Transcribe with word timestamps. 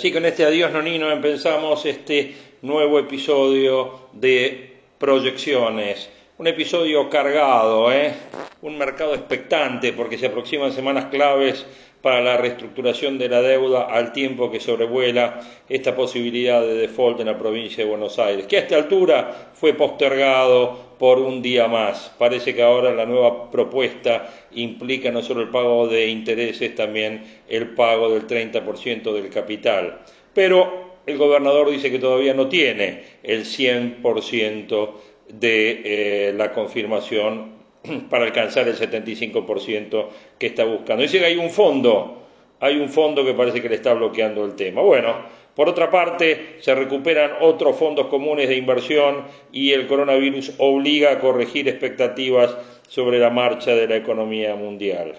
Así 0.00 0.12
con 0.12 0.24
este 0.24 0.46
adiós 0.46 0.72
nonino 0.72 1.12
empezamos 1.12 1.84
este 1.84 2.34
nuevo 2.62 2.98
episodio 2.98 4.08
de 4.14 4.78
proyecciones. 4.96 6.08
Un 6.38 6.46
episodio 6.46 7.10
cargado, 7.10 7.92
¿eh? 7.92 8.14
un 8.62 8.78
mercado 8.78 9.12
expectante 9.12 9.92
porque 9.92 10.16
se 10.16 10.28
aproximan 10.28 10.72
semanas 10.72 11.10
claves 11.10 11.66
para 12.00 12.22
la 12.22 12.38
reestructuración 12.38 13.18
de 13.18 13.28
la 13.28 13.42
deuda 13.42 13.88
al 13.90 14.14
tiempo 14.14 14.50
que 14.50 14.58
sobrevuela 14.58 15.38
esta 15.68 15.94
posibilidad 15.94 16.62
de 16.62 16.76
default 16.76 17.20
en 17.20 17.26
la 17.26 17.38
provincia 17.38 17.84
de 17.84 17.90
Buenos 17.90 18.18
Aires, 18.18 18.46
que 18.46 18.56
a 18.56 18.60
esta 18.60 18.76
altura 18.76 19.50
fue 19.52 19.74
postergado 19.74 20.89
por 21.00 21.18
un 21.18 21.40
día 21.40 21.66
más. 21.66 22.14
Parece 22.18 22.54
que 22.54 22.62
ahora 22.62 22.92
la 22.92 23.06
nueva 23.06 23.50
propuesta 23.50 24.28
implica 24.52 25.10
no 25.10 25.22
solo 25.22 25.40
el 25.40 25.48
pago 25.48 25.88
de 25.88 26.08
intereses, 26.08 26.74
también 26.74 27.24
el 27.48 27.70
pago 27.70 28.10
del 28.10 28.26
30% 28.26 29.10
del 29.14 29.30
capital. 29.30 30.02
Pero 30.34 30.98
el 31.06 31.16
gobernador 31.16 31.70
dice 31.70 31.90
que 31.90 31.98
todavía 31.98 32.34
no 32.34 32.48
tiene 32.48 33.02
el 33.22 33.46
100% 33.46 34.90
de 35.30 35.80
eh, 35.84 36.32
la 36.34 36.52
confirmación 36.52 37.54
para 38.10 38.24
alcanzar 38.26 38.68
el 38.68 38.76
75% 38.76 40.06
que 40.38 40.48
está 40.48 40.64
buscando. 40.64 41.02
Dice 41.02 41.18
que 41.18 41.24
hay 41.24 41.36
un 41.36 41.48
fondo, 41.48 42.26
hay 42.60 42.76
un 42.76 42.90
fondo 42.90 43.24
que 43.24 43.32
parece 43.32 43.62
que 43.62 43.70
le 43.70 43.76
está 43.76 43.94
bloqueando 43.94 44.44
el 44.44 44.54
tema. 44.54 44.82
Bueno, 44.82 45.16
por 45.54 45.68
otra 45.68 45.90
parte, 45.90 46.56
se 46.60 46.74
recuperan 46.74 47.32
otros 47.40 47.76
fondos 47.76 48.06
comunes 48.06 48.48
de 48.48 48.56
inversión 48.56 49.24
y 49.52 49.72
el 49.72 49.86
coronavirus 49.86 50.52
obliga 50.58 51.12
a 51.12 51.18
corregir 51.18 51.68
expectativas 51.68 52.56
sobre 52.88 53.18
la 53.18 53.30
marcha 53.30 53.74
de 53.74 53.86
la 53.86 53.96
economía 53.96 54.54
mundial. 54.54 55.14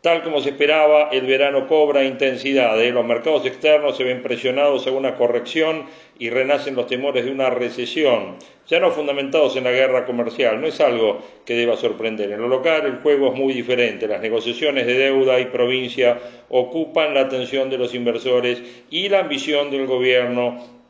Tal 0.00 0.22
como 0.22 0.40
se 0.40 0.50
esperaba, 0.50 1.10
el 1.12 1.26
verano 1.26 1.66
cobra 1.66 2.04
intensidad. 2.04 2.80
¿eh? 2.80 2.90
Los 2.90 3.04
mercados 3.04 3.44
externos 3.44 3.98
se 3.98 4.04
ven 4.04 4.22
presionados 4.22 4.86
a 4.86 4.92
una 4.92 5.14
corrección 5.14 5.84
y 6.18 6.30
renacen 6.30 6.74
los 6.74 6.86
temores 6.86 7.26
de 7.26 7.30
una 7.30 7.50
recesión, 7.50 8.36
ya 8.66 8.80
no 8.80 8.92
fundamentados 8.92 9.56
en 9.56 9.64
la 9.64 9.72
guerra 9.72 10.06
comercial. 10.06 10.58
No 10.58 10.66
es 10.66 10.80
algo 10.80 11.22
que 11.44 11.52
deba 11.52 11.76
sorprender. 11.76 12.32
En 12.32 12.40
lo 12.40 12.48
local 12.48 12.86
el 12.86 13.00
juego 13.02 13.28
es 13.28 13.38
muy 13.38 13.52
diferente. 13.52 14.08
Las 14.08 14.22
negociaciones 14.22 14.86
de 14.86 14.94
deuda 14.94 15.38
y 15.38 15.46
provincia 15.46 16.18
ocupan 16.48 17.12
la 17.12 17.20
atención 17.20 17.68
de 17.68 17.76
los 17.76 17.94
inversores 17.94 18.62
y 18.88 19.10
la 19.10 19.18
ambición 19.18 19.70
del 19.70 19.86
gobierno 19.86 20.80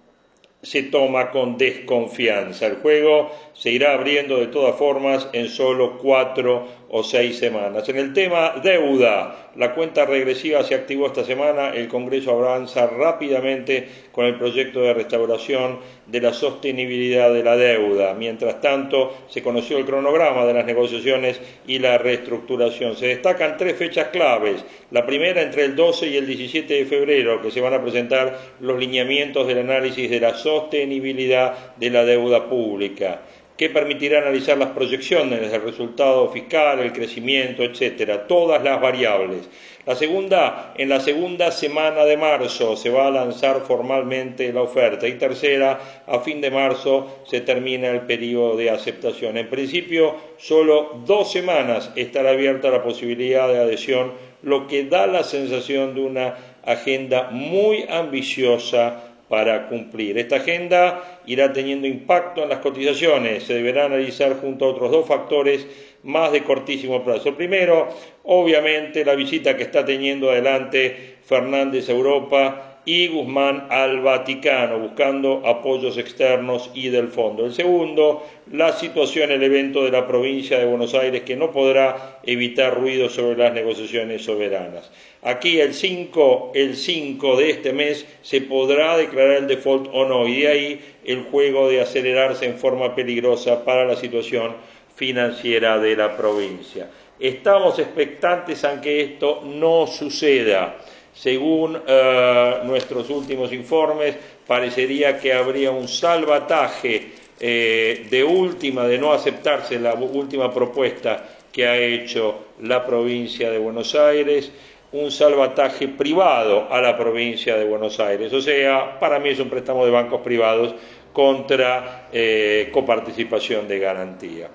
se 0.62 0.84
toma 0.84 1.30
con 1.30 1.56
desconfianza. 1.56 2.66
El 2.66 2.76
juego 2.76 3.30
se 3.60 3.70
irá 3.70 3.92
abriendo 3.92 4.38
de 4.38 4.46
todas 4.46 4.76
formas 4.76 5.28
en 5.34 5.50
solo 5.50 5.98
cuatro 5.98 6.66
o 6.88 7.04
seis 7.04 7.38
semanas. 7.38 7.86
En 7.90 7.98
el 7.98 8.14
tema 8.14 8.54
deuda, 8.62 9.50
la 9.54 9.74
cuenta 9.74 10.06
regresiva 10.06 10.64
se 10.64 10.74
activó 10.74 11.06
esta 11.06 11.24
semana, 11.24 11.74
el 11.74 11.86
Congreso 11.86 12.30
avanza 12.30 12.86
rápidamente 12.86 13.86
con 14.12 14.24
el 14.24 14.36
proyecto 14.36 14.80
de 14.80 14.94
restauración 14.94 15.78
de 16.06 16.22
la 16.22 16.32
sostenibilidad 16.32 17.34
de 17.34 17.42
la 17.42 17.54
deuda. 17.54 18.14
Mientras 18.14 18.62
tanto, 18.62 19.14
se 19.28 19.42
conoció 19.42 19.76
el 19.76 19.84
cronograma 19.84 20.46
de 20.46 20.54
las 20.54 20.64
negociaciones 20.64 21.38
y 21.66 21.80
la 21.80 21.98
reestructuración. 21.98 22.96
Se 22.96 23.08
destacan 23.08 23.58
tres 23.58 23.76
fechas 23.76 24.08
claves. 24.08 24.64
La 24.90 25.04
primera 25.04 25.42
entre 25.42 25.66
el 25.66 25.76
12 25.76 26.06
y 26.06 26.16
el 26.16 26.26
17 26.26 26.72
de 26.72 26.86
febrero, 26.86 27.42
que 27.42 27.50
se 27.50 27.60
van 27.60 27.74
a 27.74 27.82
presentar 27.82 28.38
los 28.60 28.78
lineamientos 28.78 29.46
del 29.46 29.58
análisis 29.58 30.08
de 30.08 30.18
la 30.18 30.32
sostenibilidad 30.32 31.76
de 31.76 31.90
la 31.90 32.06
deuda 32.06 32.48
pública 32.48 33.20
que 33.60 33.68
permitirá 33.68 34.20
analizar 34.20 34.56
las 34.56 34.70
proyecciones 34.70 35.52
del 35.52 35.60
resultado 35.60 36.30
fiscal, 36.30 36.80
el 36.80 36.94
crecimiento, 36.94 37.62
etcétera, 37.62 38.26
todas 38.26 38.64
las 38.64 38.80
variables. 38.80 39.50
La 39.84 39.94
segunda, 39.94 40.72
en 40.78 40.88
la 40.88 40.98
segunda 40.98 41.50
semana 41.50 42.06
de 42.06 42.16
marzo 42.16 42.74
se 42.74 42.88
va 42.88 43.08
a 43.08 43.10
lanzar 43.10 43.60
formalmente 43.66 44.50
la 44.50 44.62
oferta 44.62 45.06
y 45.06 45.18
tercera, 45.18 45.78
a 46.06 46.20
fin 46.20 46.40
de 46.40 46.50
marzo 46.50 47.20
se 47.26 47.42
termina 47.42 47.88
el 47.88 48.00
periodo 48.00 48.56
de 48.56 48.70
aceptación. 48.70 49.36
En 49.36 49.50
principio, 49.50 50.14
solo 50.38 51.02
dos 51.04 51.30
semanas 51.30 51.92
estará 51.96 52.30
abierta 52.30 52.70
la 52.70 52.82
posibilidad 52.82 53.46
de 53.46 53.58
adhesión, 53.58 54.14
lo 54.40 54.68
que 54.68 54.84
da 54.84 55.06
la 55.06 55.22
sensación 55.22 55.94
de 55.94 56.00
una 56.00 56.34
agenda 56.64 57.28
muy 57.30 57.84
ambiciosa 57.90 59.09
para 59.30 59.68
cumplir. 59.68 60.18
Esta 60.18 60.36
agenda 60.36 61.20
irá 61.24 61.52
teniendo 61.52 61.86
impacto 61.86 62.42
en 62.42 62.48
las 62.48 62.58
cotizaciones. 62.58 63.44
Se 63.44 63.54
deberá 63.54 63.84
analizar 63.84 64.34
junto 64.40 64.64
a 64.64 64.68
otros 64.70 64.90
dos 64.90 65.06
factores 65.06 65.68
más 66.02 66.32
de 66.32 66.42
cortísimo 66.42 67.04
plazo. 67.04 67.28
El 67.28 67.36
primero, 67.36 67.88
obviamente, 68.24 69.04
la 69.04 69.14
visita 69.14 69.56
que 69.56 69.62
está 69.62 69.84
teniendo 69.84 70.30
adelante 70.30 71.18
Fernández 71.22 71.88
a 71.88 71.92
Europa 71.92 72.70
y 72.84 73.06
Guzmán 73.06 73.68
al 73.70 74.00
Vaticano, 74.00 74.80
buscando 74.80 75.42
apoyos 75.46 75.96
externos 75.96 76.70
y 76.74 76.88
del 76.88 77.06
fondo. 77.06 77.46
El 77.46 77.52
segundo, 77.52 78.26
la 78.50 78.72
situación, 78.72 79.30
el 79.30 79.44
evento 79.44 79.84
de 79.84 79.92
la 79.92 80.08
provincia 80.08 80.58
de 80.58 80.64
Buenos 80.64 80.94
Aires, 80.94 81.22
que 81.22 81.36
no 81.36 81.52
podrá 81.52 82.18
evitar 82.24 82.74
ruido 82.74 83.08
sobre 83.08 83.36
las 83.36 83.52
negociaciones 83.52 84.24
soberanas. 84.24 84.90
Aquí 85.22 85.60
el 85.60 85.74
5, 85.74 86.52
el 86.54 86.76
5 86.76 87.36
de 87.36 87.50
este 87.50 87.72
mes 87.74 88.06
se 88.22 88.40
podrá 88.40 88.96
declarar 88.96 89.36
el 89.36 89.46
default 89.48 89.90
o 89.92 90.06
no, 90.06 90.26
y 90.26 90.40
de 90.40 90.48
ahí 90.48 90.80
el 91.04 91.24
juego 91.24 91.68
de 91.68 91.82
acelerarse 91.82 92.46
en 92.46 92.58
forma 92.58 92.94
peligrosa 92.94 93.64
para 93.64 93.84
la 93.84 93.96
situación 93.96 94.54
financiera 94.96 95.78
de 95.78 95.94
la 95.94 96.16
provincia. 96.16 96.88
Estamos 97.18 97.78
expectantes 97.78 98.64
a 98.64 98.80
que 98.80 99.02
esto 99.02 99.42
no 99.44 99.86
suceda. 99.86 100.76
Según 101.12 101.78
eh, 101.86 102.54
nuestros 102.64 103.10
últimos 103.10 103.52
informes, 103.52 104.16
parecería 104.46 105.18
que 105.18 105.34
habría 105.34 105.70
un 105.70 105.86
salvataje 105.86 107.08
eh, 107.38 108.06
de 108.08 108.24
última, 108.24 108.86
de 108.86 108.96
no 108.96 109.12
aceptarse 109.12 109.78
la 109.78 109.92
última 109.94 110.52
propuesta 110.52 111.26
que 111.52 111.66
ha 111.66 111.76
hecho 111.76 112.46
la 112.62 112.86
provincia 112.86 113.50
de 113.50 113.58
Buenos 113.58 113.94
Aires, 113.94 114.50
un 114.92 115.10
salvataje 115.10 115.88
privado 115.88 116.66
a 116.70 116.80
la 116.80 116.96
provincia 116.96 117.56
de 117.56 117.64
Buenos 117.64 118.00
Aires. 118.00 118.32
O 118.32 118.40
sea, 118.40 118.98
para 118.98 119.18
mí 119.18 119.30
es 119.30 119.38
un 119.38 119.48
préstamo 119.48 119.84
de 119.84 119.90
bancos 119.90 120.20
privados 120.22 120.74
contra 121.12 122.08
eh, 122.12 122.70
coparticipación 122.72 123.68
de 123.68 123.78
garantía. 123.78 124.50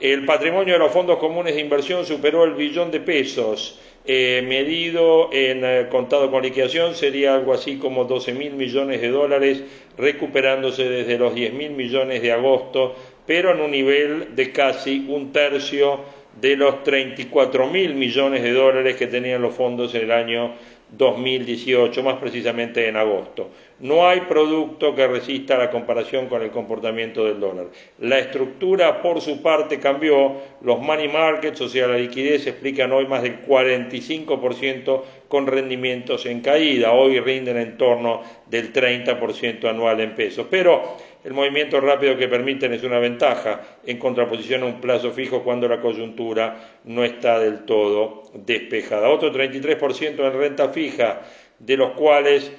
El 0.00 0.24
patrimonio 0.24 0.74
de 0.74 0.78
los 0.78 0.92
fondos 0.92 1.18
comunes 1.18 1.54
de 1.54 1.60
inversión 1.60 2.06
superó 2.06 2.44
el 2.44 2.54
billón 2.54 2.90
de 2.90 3.00
pesos 3.00 3.78
eh, 4.06 4.42
medido 4.48 5.28
en 5.30 5.62
eh, 5.62 5.86
contado 5.90 6.30
con 6.30 6.42
liquidación 6.42 6.94
sería 6.94 7.34
algo 7.34 7.52
así 7.52 7.76
como 7.76 8.04
12 8.06 8.32
mil 8.32 8.54
millones 8.54 9.02
de 9.02 9.08
dólares, 9.10 9.62
recuperándose 9.98 10.88
desde 10.88 11.18
los 11.18 11.34
10 11.34 11.52
mil 11.52 11.72
millones 11.72 12.22
de 12.22 12.32
agosto, 12.32 12.96
pero 13.26 13.52
en 13.52 13.60
un 13.60 13.70
nivel 13.70 14.34
de 14.34 14.52
casi 14.52 15.04
un 15.06 15.32
tercio 15.32 16.00
de 16.40 16.56
los 16.56 16.82
34 16.82 17.66
mil 17.66 17.94
millones 17.94 18.42
de 18.42 18.52
dólares 18.52 18.96
que 18.96 19.06
tenían 19.06 19.42
los 19.42 19.54
fondos 19.54 19.94
en 19.94 20.02
el 20.02 20.12
año 20.12 20.52
2018, 20.92 22.02
más 22.02 22.16
precisamente 22.16 22.88
en 22.88 22.96
agosto. 22.96 23.50
No 23.78 24.06
hay 24.06 24.22
producto 24.22 24.94
que 24.94 25.06
resista 25.06 25.56
la 25.56 25.70
comparación 25.70 26.26
con 26.26 26.42
el 26.42 26.50
comportamiento 26.50 27.24
del 27.24 27.40
dólar. 27.40 27.66
La 28.00 28.18
estructura, 28.18 29.00
por 29.00 29.20
su 29.20 29.40
parte, 29.40 29.78
cambió. 29.78 30.32
Los 30.62 30.80
money 30.80 31.08
markets, 31.08 31.60
o 31.60 31.68
sea, 31.68 31.86
la 31.86 31.96
liquidez, 31.96 32.46
explican 32.46 32.92
hoy 32.92 33.06
más 33.06 33.22
del 33.22 33.46
45% 33.46 35.02
con 35.28 35.46
rendimientos 35.46 36.26
en 36.26 36.40
caída. 36.40 36.92
Hoy 36.92 37.20
rinden 37.20 37.56
en 37.56 37.78
torno 37.78 38.22
del 38.46 38.72
30% 38.72 39.64
anual 39.66 40.00
en 40.00 40.14
pesos. 40.14 40.46
Pero 40.50 40.96
el 41.24 41.34
movimiento 41.34 41.80
rápido 41.80 42.16
que 42.16 42.28
permiten 42.28 42.72
es 42.72 42.82
una 42.82 42.98
ventaja 42.98 43.60
en 43.86 43.98
contraposición 43.98 44.62
a 44.62 44.66
un 44.66 44.80
plazo 44.80 45.12
fijo 45.12 45.42
cuando 45.42 45.68
la 45.68 45.80
coyuntura 45.80 46.78
no 46.84 47.04
está 47.04 47.38
del 47.38 47.64
todo 47.64 48.24
despejada. 48.34 49.08
Otro 49.08 49.32
33% 49.32 50.18
en 50.18 50.38
renta 50.38 50.68
fija, 50.70 51.22
de 51.58 51.76
los 51.76 51.92
cuales 51.92 52.52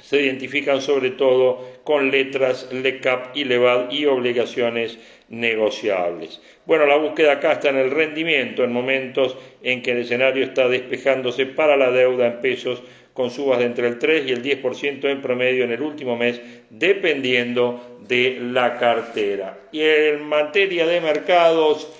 se 0.00 0.22
identifican 0.22 0.80
sobre 0.80 1.10
todo 1.10 1.80
con 1.84 2.10
letras 2.10 2.68
LECAP 2.72 3.36
y 3.36 3.44
LEVAD 3.44 3.90
y 3.90 4.06
obligaciones 4.06 4.98
negociables. 5.28 6.40
Bueno, 6.66 6.86
la 6.86 6.96
búsqueda 6.96 7.32
acá 7.32 7.52
está 7.52 7.70
en 7.70 7.78
el 7.78 7.90
rendimiento, 7.90 8.62
en 8.62 8.72
momentos 8.72 9.36
en 9.62 9.82
que 9.82 9.90
el 9.92 9.98
escenario 9.98 10.44
está 10.44 10.68
despejándose 10.68 11.46
para 11.46 11.76
la 11.76 11.90
deuda 11.90 12.26
en 12.26 12.40
pesos 12.40 12.82
con 13.18 13.32
subas 13.32 13.58
de 13.58 13.64
entre 13.64 13.88
el 13.88 13.98
3 13.98 14.28
y 14.28 14.30
el 14.30 14.44
10% 14.44 15.10
en 15.10 15.20
promedio 15.20 15.64
en 15.64 15.72
el 15.72 15.82
último 15.82 16.16
mes, 16.16 16.40
dependiendo 16.70 17.98
de 18.06 18.38
la 18.40 18.78
cartera. 18.78 19.58
Y 19.72 19.80
en 19.80 20.22
materia 20.22 20.86
de 20.86 21.00
mercados 21.00 21.92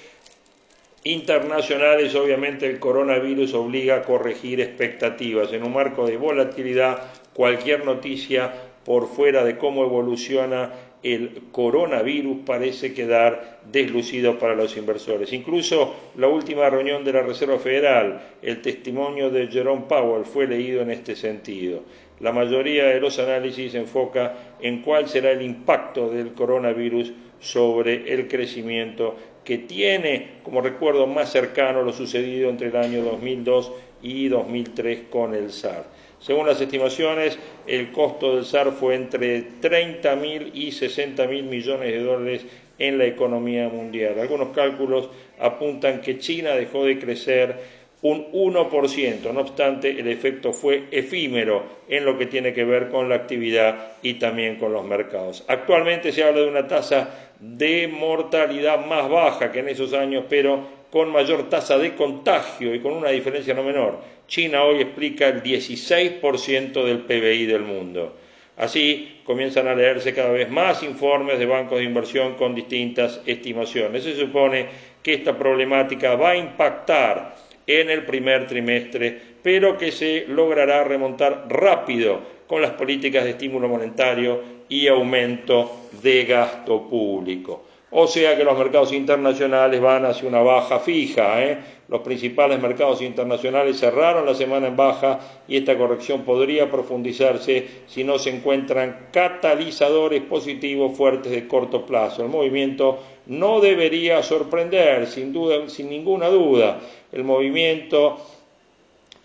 internacionales, 1.02 2.14
obviamente 2.14 2.66
el 2.66 2.78
coronavirus 2.78 3.52
obliga 3.54 3.96
a 3.96 4.02
corregir 4.02 4.60
expectativas. 4.60 5.52
En 5.52 5.64
un 5.64 5.72
marco 5.72 6.06
de 6.06 6.16
volatilidad, 6.16 7.02
cualquier 7.34 7.84
noticia 7.84 8.52
por 8.84 9.08
fuera 9.08 9.42
de 9.42 9.58
cómo 9.58 9.82
evoluciona 9.82 10.70
el 11.02 11.42
coronavirus 11.52 12.38
parece 12.44 12.92
quedar 12.92 13.60
deslucido 13.70 14.38
para 14.38 14.54
los 14.54 14.76
inversores. 14.76 15.32
Incluso 15.32 15.94
la 16.16 16.28
última 16.28 16.68
reunión 16.68 17.04
de 17.04 17.12
la 17.12 17.22
Reserva 17.22 17.58
Federal, 17.58 18.20
el 18.42 18.60
testimonio 18.60 19.30
de 19.30 19.46
Jerome 19.46 19.84
Powell 19.88 20.24
fue 20.24 20.46
leído 20.46 20.82
en 20.82 20.90
este 20.90 21.14
sentido. 21.14 21.82
La 22.20 22.32
mayoría 22.32 22.86
de 22.86 23.00
los 23.00 23.18
análisis 23.18 23.72
se 23.72 23.78
enfoca 23.78 24.56
en 24.60 24.82
cuál 24.82 25.08
será 25.08 25.30
el 25.30 25.42
impacto 25.42 26.10
del 26.10 26.32
coronavirus 26.32 27.12
sobre 27.38 28.12
el 28.12 28.26
crecimiento 28.26 29.14
que 29.44 29.58
tiene 29.58 30.40
como 30.42 30.60
recuerdo 30.60 31.06
más 31.06 31.30
cercano 31.30 31.82
lo 31.82 31.92
sucedido 31.92 32.50
entre 32.50 32.68
el 32.68 32.76
año 32.76 33.02
2002 33.02 33.72
y 34.02 34.28
2003 34.28 35.04
con 35.10 35.34
el 35.34 35.50
SAR. 35.52 35.84
Según 36.20 36.46
las 36.46 36.60
estimaciones, 36.60 37.38
el 37.66 37.92
costo 37.92 38.36
del 38.36 38.44
SAR 38.44 38.72
fue 38.72 38.96
entre 38.96 39.42
30 39.60 40.16
mil 40.16 40.50
y 40.52 40.72
60 40.72 41.26
mil 41.26 41.44
millones 41.44 41.92
de 41.92 42.02
dólares 42.02 42.46
en 42.78 42.98
la 42.98 43.04
economía 43.04 43.68
mundial. 43.68 44.18
Algunos 44.18 44.48
cálculos 44.48 45.08
apuntan 45.38 46.00
que 46.00 46.18
China 46.18 46.50
dejó 46.50 46.84
de 46.84 46.98
crecer 46.98 47.78
un 48.00 48.30
1%, 48.32 49.32
no 49.32 49.40
obstante 49.40 49.90
el 49.90 50.06
efecto 50.06 50.52
fue 50.52 50.84
efímero 50.92 51.64
en 51.88 52.04
lo 52.04 52.16
que 52.16 52.26
tiene 52.26 52.52
que 52.52 52.64
ver 52.64 52.90
con 52.90 53.08
la 53.08 53.16
actividad 53.16 53.94
y 54.02 54.14
también 54.14 54.56
con 54.56 54.72
los 54.72 54.84
mercados. 54.84 55.44
Actualmente 55.48 56.12
se 56.12 56.22
habla 56.22 56.42
de 56.42 56.48
una 56.48 56.68
tasa 56.68 57.32
de 57.40 57.88
mortalidad 57.88 58.84
más 58.86 59.08
baja 59.08 59.50
que 59.50 59.60
en 59.60 59.68
esos 59.68 59.94
años, 59.94 60.24
pero 60.28 60.78
con 60.90 61.10
mayor 61.10 61.48
tasa 61.48 61.76
de 61.76 61.94
contagio 61.94 62.72
y 62.72 62.80
con 62.80 62.92
una 62.92 63.10
diferencia 63.10 63.52
no 63.52 63.64
menor. 63.64 63.98
China 64.28 64.62
hoy 64.62 64.82
explica 64.82 65.26
el 65.28 65.42
16% 65.42 66.84
del 66.84 66.98
PBI 67.00 67.46
del 67.46 67.62
mundo. 67.62 68.14
Así 68.58 69.20
comienzan 69.24 69.68
a 69.68 69.74
leerse 69.74 70.12
cada 70.12 70.30
vez 70.30 70.50
más 70.50 70.82
informes 70.82 71.38
de 71.38 71.46
bancos 71.46 71.78
de 71.78 71.84
inversión 71.84 72.34
con 72.34 72.54
distintas 72.54 73.22
estimaciones. 73.24 74.04
Se 74.04 74.14
supone 74.14 74.66
que 75.02 75.14
esta 75.14 75.36
problemática 75.36 76.14
va 76.14 76.30
a 76.30 76.36
impactar 76.36 77.36
en 77.66 77.88
el 77.88 78.04
primer 78.04 78.46
trimestre, 78.46 79.18
pero 79.42 79.78
que 79.78 79.92
se 79.92 80.26
logrará 80.28 80.84
remontar 80.84 81.46
rápido 81.48 82.20
con 82.46 82.60
las 82.60 82.72
políticas 82.72 83.24
de 83.24 83.30
estímulo 83.30 83.68
monetario 83.68 84.42
y 84.68 84.88
aumento 84.88 85.88
de 86.02 86.24
gasto 86.24 86.86
público. 86.88 87.64
O 87.90 88.06
sea 88.06 88.36
que 88.36 88.44
los 88.44 88.58
mercados 88.58 88.92
internacionales 88.92 89.80
van 89.80 90.04
hacia 90.04 90.28
una 90.28 90.40
baja 90.40 90.78
fija. 90.80 91.42
¿eh? 91.42 91.58
Los 91.88 92.02
principales 92.02 92.60
mercados 92.60 93.00
internacionales 93.00 93.78
cerraron 93.78 94.26
la 94.26 94.34
semana 94.34 94.66
en 94.66 94.76
baja 94.76 95.20
y 95.48 95.56
esta 95.56 95.78
corrección 95.78 96.22
podría 96.22 96.70
profundizarse 96.70 97.66
si 97.86 98.04
no 98.04 98.18
se 98.18 98.28
encuentran 98.28 99.08
catalizadores 99.10 100.22
positivos 100.22 100.94
fuertes 100.96 101.32
de 101.32 101.48
corto 101.48 101.86
plazo. 101.86 102.22
El 102.22 102.28
movimiento 102.28 102.98
no 103.26 103.60
debería 103.60 104.22
sorprender, 104.22 105.06
sin, 105.06 105.32
duda, 105.32 105.68
sin 105.70 105.88
ninguna 105.88 106.28
duda. 106.28 106.78
El 107.10 107.24
movimiento 107.24 108.18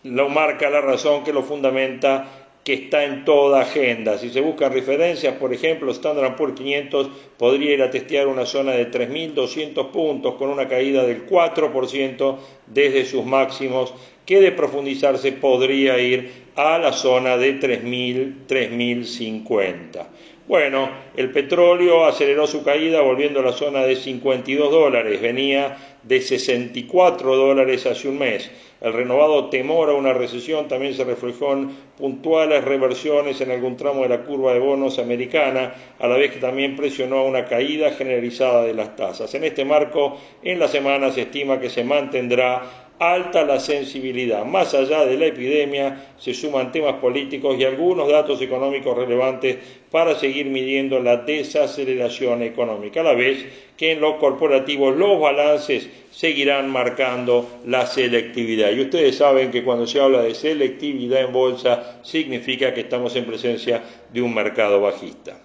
lo 0.03 0.29
marca 0.29 0.69
la 0.69 0.79
razón 0.79 1.25
que 1.25 1.33
lo 1.33 1.43
fundamenta 1.43 2.42
que 2.63 2.73
está 2.73 3.03
en 3.03 3.25
toda 3.25 3.61
agenda. 3.61 4.17
Si 4.17 4.29
se 4.29 4.41
buscan 4.41 4.71
referencias, 4.71 5.35
por 5.35 5.53
ejemplo, 5.53 5.91
Standard 5.91 6.35
Poor's 6.35 6.55
500 6.55 7.09
podría 7.37 7.73
ir 7.73 7.81
a 7.81 7.91
testear 7.91 8.27
una 8.27 8.45
zona 8.45 8.71
de 8.71 8.89
3.200 8.89 9.91
puntos 9.91 10.35
con 10.35 10.49
una 10.49 10.67
caída 10.67 11.03
del 11.03 11.27
4% 11.27 12.37
desde 12.67 13.05
sus 13.05 13.25
máximos, 13.25 13.93
que 14.25 14.39
de 14.39 14.53
profundizarse 14.53 15.33
podría 15.33 15.99
ir 15.99 16.43
a 16.55 16.77
la 16.77 16.93
zona 16.93 17.35
de 17.35 17.59
3.000, 17.59 18.47
3.050. 18.47 20.07
Bueno, 20.47 20.89
el 21.15 21.31
petróleo 21.31 22.05
aceleró 22.05 22.47
su 22.47 22.63
caída 22.63 23.01
volviendo 23.01 23.39
a 23.39 23.43
la 23.43 23.53
zona 23.53 23.83
de 23.83 23.95
52 23.95 24.71
dólares, 24.71 25.21
venía 25.21 25.77
de 26.03 26.21
64 26.21 27.35
dólares 27.35 27.85
hace 27.85 28.09
un 28.09 28.19
mes. 28.19 28.51
El 28.83 28.91
renovado 28.91 29.49
temor 29.49 29.89
a 29.89 29.93
una 29.93 30.11
recesión 30.11 30.67
también 30.67 30.93
se 30.93 31.05
reflejó 31.05 31.53
en 31.53 31.69
puntuales 31.97 32.65
reversiones 32.65 33.39
en 33.39 33.49
algún 33.49 33.77
tramo 33.77 34.03
de 34.03 34.09
la 34.09 34.25
curva 34.25 34.53
de 34.53 34.59
bonos 34.59 34.99
americana, 34.99 35.73
a 35.99 36.07
la 36.07 36.17
vez 36.17 36.33
que 36.33 36.39
también 36.41 36.75
presionó 36.75 37.19
a 37.19 37.23
una 37.23 37.45
caída 37.45 37.91
generalizada 37.91 38.65
de 38.65 38.73
las 38.73 38.97
tasas. 38.97 39.33
En 39.35 39.45
este 39.45 39.63
marco, 39.63 40.17
en 40.43 40.59
la 40.59 40.67
semana 40.67 41.11
se 41.11 41.21
estima 41.21 41.61
que 41.61 41.69
se 41.69 41.85
mantendrá 41.85 42.82
alta 43.11 43.43
la 43.43 43.59
sensibilidad. 43.59 44.45
Más 44.45 44.73
allá 44.73 45.05
de 45.05 45.17
la 45.17 45.25
epidemia, 45.27 46.13
se 46.17 46.33
suman 46.33 46.71
temas 46.71 46.95
políticos 46.95 47.57
y 47.59 47.63
algunos 47.63 48.07
datos 48.09 48.41
económicos 48.41 48.97
relevantes 48.97 49.57
para 49.91 50.15
seguir 50.15 50.47
midiendo 50.47 50.99
la 50.99 51.17
desaceleración 51.17 52.41
económica, 52.43 53.01
a 53.01 53.03
la 53.03 53.13
vez 53.13 53.45
que 53.77 53.91
en 53.91 54.01
lo 54.01 54.17
corporativo 54.17 54.91
los 54.91 55.19
balances 55.19 55.89
seguirán 56.11 56.69
marcando 56.69 57.47
la 57.65 57.85
selectividad. 57.85 58.71
Y 58.71 58.81
ustedes 58.81 59.17
saben 59.17 59.51
que 59.51 59.63
cuando 59.63 59.85
se 59.85 59.99
habla 59.99 60.21
de 60.21 60.35
selectividad 60.35 61.21
en 61.21 61.33
bolsa, 61.33 61.99
significa 62.03 62.73
que 62.73 62.81
estamos 62.81 63.15
en 63.15 63.25
presencia 63.25 63.83
de 64.11 64.21
un 64.21 64.33
mercado 64.33 64.81
bajista. 64.81 65.37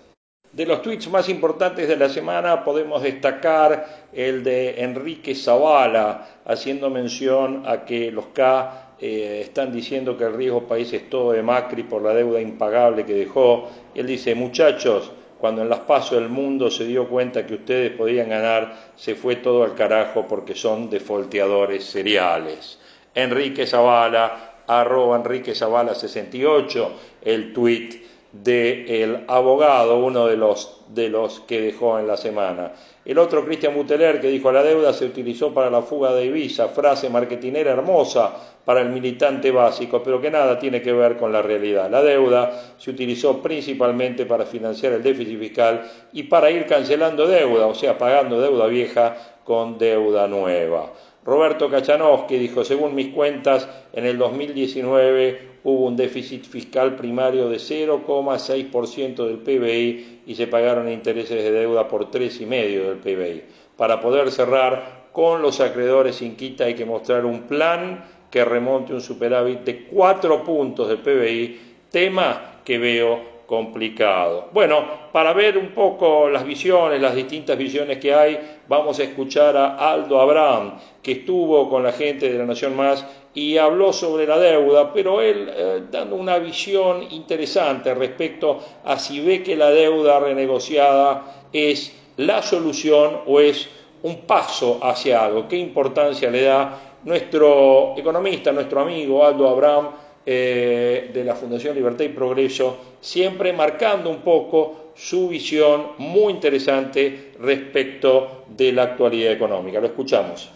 De 0.53 0.65
los 0.65 0.81
tweets 0.81 1.11
más 1.11 1.29
importantes 1.29 1.87
de 1.89 1.97
la 1.97 2.09
semana 2.09 2.65
podemos 2.65 3.03
destacar 3.03 4.09
el 4.15 4.43
de 4.43 4.83
Enrique 4.83 5.35
Zavala, 5.35 6.27
haciendo 6.47 6.89
mención 6.89 7.65
a 7.67 7.85
que 7.85 8.11
los 8.11 8.29
K 8.29 8.95
eh, 8.99 9.43
están 9.45 9.71
diciendo 9.71 10.17
que 10.17 10.25
el 10.25 10.33
riesgo 10.33 10.67
país 10.67 10.91
es 10.95 11.11
todo 11.11 11.33
de 11.33 11.43
Macri 11.43 11.83
por 11.83 12.03
la 12.03 12.15
deuda 12.15 12.41
impagable 12.41 13.05
que 13.05 13.13
dejó. 13.13 13.69
él 13.95 14.07
dice, 14.07 14.35
muchachos, 14.35 15.13
cuando 15.39 15.61
en 15.63 15.69
las 15.69 15.81
pasos 15.81 16.19
del 16.19 16.31
mundo 16.31 16.71
se 16.71 16.87
dio 16.87 17.09
cuenta 17.09 17.47
que 17.47 17.55
ustedes 17.55 17.93
podían 17.93 18.31
ganar, 18.31 18.93
se 18.97 19.15
fue 19.15 19.37
todo 19.37 19.65
al 19.65 19.75
carajo 19.75 20.27
porque 20.27 20.55
son 20.55 20.89
defolteadores 20.89 21.85
seriales. 21.85 22.79
Enrique 23.15 23.67
Zavala, 23.67 24.63
arroba 24.67 25.17
Enrique 25.17 25.55
Zavala 25.55 25.95
68, 25.95 26.93
el 27.23 27.53
tweet 27.53 28.08
del 28.33 29.25
abogado, 29.27 29.99
uno 29.99 30.27
de 30.27 30.37
los, 30.37 30.81
de 30.89 31.09
los 31.09 31.41
que 31.41 31.61
dejó 31.61 31.99
en 31.99 32.07
la 32.07 32.17
semana. 32.17 32.73
El 33.05 33.19
otro, 33.19 33.45
Cristian 33.45 33.75
Buteler, 33.75 34.21
que 34.21 34.29
dijo 34.29 34.53
la 34.53 34.63
deuda 34.63 34.93
se 34.93 35.07
utilizó 35.07 35.55
para 35.55 35.71
la 35.71 35.81
fuga 35.81 36.13
de 36.13 36.27
Ibiza, 36.27 36.69
frase 36.69 37.09
marketinera 37.09 37.71
hermosa 37.71 38.35
para 38.67 38.83
el 38.83 38.91
militante 38.91 39.51
básico, 39.51 40.03
pero 40.03 40.21
que 40.21 40.31
nada 40.31 40.59
tiene 40.59 40.83
que 40.83 40.93
ver 40.93 41.17
con 41.17 41.33
la 41.33 41.41
realidad. 41.41 41.91
La 41.91 42.03
deuda 42.03 42.75
se 42.77 42.91
utilizó 42.91 43.41
principalmente 43.41 44.27
para 44.27 44.45
financiar 44.45 44.93
el 44.93 45.03
déficit 45.03 45.39
fiscal 45.39 45.91
y 46.13 46.25
para 46.25 46.51
ir 46.51 46.67
cancelando 46.67 47.27
deuda, 47.27 47.67
o 47.67 47.75
sea, 47.75 47.97
pagando 47.97 48.39
deuda 48.43 48.67
vieja 48.67 49.17
con 49.43 49.79
deuda 49.79 50.29
nueva. 50.29 50.93
Roberto 51.29 51.69
Kachanowski 51.69 52.39
dijo, 52.39 52.65
según 52.65 52.95
mis 52.95 53.09
cuentas, 53.09 53.69
en 53.93 54.07
el 54.07 54.17
2019 54.17 55.59
hubo 55.63 55.85
un 55.85 55.95
déficit 55.95 56.47
fiscal 56.47 56.97
primario 56.97 57.51
de 57.51 57.59
0,6% 57.59 59.27
del 59.27 59.37
PBI 59.37 60.23
y 60.27 60.35
se 60.35 60.47
pagaron 60.47 60.91
intereses 60.91 61.45
de 61.45 61.51
deuda 61.51 61.87
por 61.87 62.11
3,5% 62.11 62.49
del 62.49 62.97
PBI. 62.97 63.43
Para 63.77 64.01
poder 64.01 64.31
cerrar 64.31 65.09
con 65.13 65.43
los 65.43 65.61
acreedores 65.61 66.17
sin 66.17 66.35
quita 66.35 66.65
hay 66.65 66.75
que 66.75 66.87
mostrar 66.87 67.27
un 67.27 67.43
plan 67.43 68.07
que 68.31 68.43
remonte 68.47 68.95
un 68.95 69.03
superávit 69.03 69.59
de 69.65 69.85
4 69.85 70.43
puntos 70.43 70.89
del 70.89 71.01
PBI, 71.01 71.61
tema 71.91 72.61
que 72.65 72.79
veo 72.79 73.38
complicado. 73.49 74.51
Bueno, 74.53 74.85
para 75.11 75.33
ver 75.33 75.57
un 75.57 75.69
poco 75.69 76.29
las 76.29 76.45
visiones, 76.45 77.01
las 77.01 77.15
distintas 77.15 77.57
visiones 77.57 77.97
que 77.97 78.13
hay, 78.13 78.39
vamos 78.69 79.01
a 79.01 79.05
escuchar 79.05 79.57
a 79.57 79.91
Aldo 79.91 80.21
Abraham, 80.21 80.79
que 81.03 81.13
estuvo 81.13 81.71
con 81.71 81.83
la 81.83 81.93
gente 81.93 82.31
de 82.31 82.39
la 82.39 82.45
Nación 82.45 82.77
Más 82.77 83.07
y 83.33 83.57
habló 83.57 83.95
sobre 83.95 84.27
la 84.27 84.39
deuda, 84.39 84.93
pero 84.93 85.23
él 85.23 85.51
eh, 85.51 85.83
dando 85.91 86.17
una 86.17 86.37
visión 86.37 87.05
interesante 87.11 87.95
respecto 87.95 88.61
a 88.85 88.99
si 88.99 89.21
ve 89.21 89.43
que 89.43 89.57
la 89.57 89.71
deuda 89.71 90.21
renegociada 90.21 91.47
es 91.51 91.99
la 92.19 92.43
solución 92.43 93.21
o 93.27 93.41
es 93.41 93.67
un 94.03 94.27
paso 94.27 94.79
hacia 94.83 95.25
algo. 95.25 95.49
¿Qué 95.49 95.57
importancia 95.57 96.31
le 96.31 96.43
da 96.43 96.99
nuestro 97.05 97.95
economista, 97.97 98.53
nuestro 98.53 98.83
amigo 98.83 99.25
Aldo 99.25 99.49
Abraham? 99.49 99.89
Eh, 100.31 101.09
de 101.11 101.25
la 101.25 101.35
Fundación 101.35 101.75
Libertad 101.75 102.05
y 102.05 102.11
Progreso, 102.11 102.77
siempre 103.01 103.53
marcando 103.53 104.11
un 104.11 104.23
poco 104.23 104.93
su 104.97 105.29
visión 105.29 105.93
muy 105.99 106.33
interesante 106.33 107.33
respecto 107.41 108.45
de 108.49 108.73
la 108.73 108.83
actualidad 108.85 109.33
económica. 109.33 109.81
Lo 109.81 109.87
escuchamos. 109.87 110.51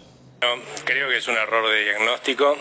Creo 0.85 1.09
que 1.09 1.19
es 1.19 1.29
un 1.29 1.37
error 1.37 1.69
de 1.71 1.85
diagnóstico. 1.85 2.57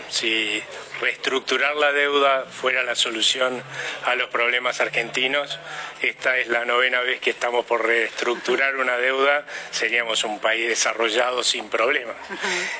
Reestructurar 1.02 1.74
la 1.74 1.92
deuda 1.92 2.44
fuera 2.44 2.84
la 2.84 2.94
solución 2.94 3.60
a 4.04 4.14
los 4.14 4.30
problemas 4.30 4.80
argentinos. 4.80 5.58
Esta 6.00 6.38
es 6.38 6.46
la 6.46 6.64
novena 6.64 7.00
vez 7.00 7.20
que 7.20 7.30
estamos 7.30 7.66
por 7.66 7.84
reestructurar 7.84 8.76
una 8.76 8.96
deuda, 8.96 9.44
seríamos 9.72 10.22
un 10.22 10.38
país 10.38 10.68
desarrollado 10.68 11.42
sin 11.42 11.68
problemas. 11.68 12.14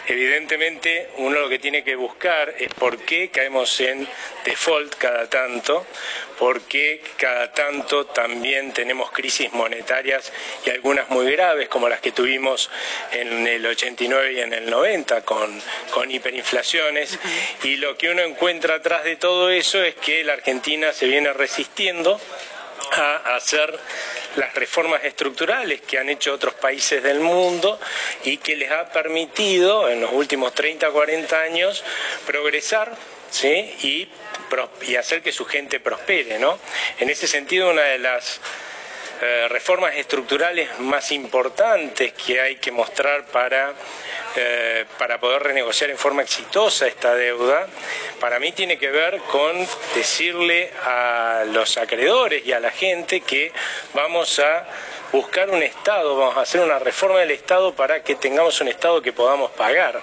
Evidentemente, 0.07 1.11
uno 1.17 1.41
lo 1.41 1.49
que 1.49 1.59
tiene 1.59 1.83
que 1.83 1.97
buscar 1.97 2.55
es 2.59 2.73
por 2.75 2.99
qué 2.99 3.31
caemos 3.31 3.81
en 3.81 4.07
default 4.45 4.95
cada 4.95 5.29
tanto, 5.29 5.85
por 6.39 6.63
qué 6.63 7.03
cada 7.17 7.53
tanto 7.53 8.07
también 8.07 8.73
tenemos 8.73 9.11
crisis 9.11 9.53
monetarias 9.53 10.33
y 10.65 10.71
algunas 10.71 11.09
muy 11.11 11.31
graves, 11.33 11.69
como 11.69 11.89
las 11.89 12.01
que 12.01 12.13
tuvimos 12.13 12.71
en 13.11 13.47
el 13.47 13.67
89 13.67 14.33
y 14.33 14.41
en 14.41 14.53
el 14.53 14.71
90 14.71 15.25
con, 15.25 15.61
con 15.91 16.11
hiperinflaciones. 16.11 17.19
Y 17.65 17.77
lo 17.77 17.97
que 17.97 18.12
uno 18.13 18.23
encuentra 18.23 18.77
atrás 18.77 19.05
de 19.05 19.17
todo 19.17 19.51
eso 19.51 19.83
es 19.83 19.95
que 19.97 20.23
la 20.23 20.35
Argentina 20.35 20.93
se 20.93 21.07
viene 21.07 21.33
resistiendo 21.33 22.21
a 22.93 23.35
hacer 23.37 23.79
las 24.37 24.55
reformas 24.55 25.03
estructurales 25.05 25.81
que 25.83 25.99
han 25.99 26.09
hecho 26.09 26.35
otros 26.35 26.55
países 26.55 27.03
del 27.03 27.21
mundo 27.21 27.81
y 28.25 28.37
que 28.39 28.57
les 28.57 28.71
ha 28.71 28.91
permitido 28.91 29.89
en 29.89 30.01
los 30.01 30.13
últimos 30.13 30.55
30 30.55 30.89
o 30.89 30.93
40 30.93 31.41
años 31.41 31.83
progresar 32.27 32.95
¿sí? 33.31 33.49
y, 33.83 34.09
y 34.91 34.97
hacer 34.97 35.23
que 35.23 35.33
su 35.33 35.45
gente 35.47 35.81
prospere. 35.81 36.39
¿no? 36.39 36.59
En 36.99 37.09
ese 37.09 37.27
sentido, 37.27 37.71
una 37.71 37.83
de 37.83 37.99
las 37.99 38.41
eh, 39.25 39.47
reformas 39.49 39.95
estructurales 39.95 40.81
más 40.81 41.13
importantes 41.13 42.13
que 42.13 42.41
hay 42.41 42.57
que 42.57 42.73
mostrar 42.73 43.25
para, 43.27 43.73
eh, 44.35 44.85
para 44.99 45.21
poder 45.21 45.45
renegociar 45.45 45.91
en 45.91 45.97
forma 45.97 46.23
exitosa 46.23 46.89
esta 46.89 47.15
deuda, 47.15 47.69
para 48.19 48.41
mí 48.41 48.51
tiene 48.51 48.79
que 48.79 48.91
ver 48.91 49.19
con 49.31 49.65
decirle 49.95 50.73
a 50.85 51.45
los 51.47 51.79
acreedores 51.79 52.45
y 52.45 52.51
a 52.51 52.59
la 52.59 52.73
gente 52.73 53.21
que 53.21 53.53
vamos 53.95 54.41
a 54.41 54.67
buscar 55.13 55.51
un 55.51 55.63
Estado, 55.63 56.17
vamos 56.17 56.37
a 56.39 56.41
hacer 56.41 56.63
una 56.63 56.79
reforma 56.79 57.21
del 57.21 57.31
Estado 57.31 57.75
para 57.75 58.03
que 58.03 58.15
tengamos 58.15 58.61
un 58.63 58.69
Estado 58.69 59.03
que 59.03 59.13
podamos 59.13 59.51
pagar. 59.51 60.01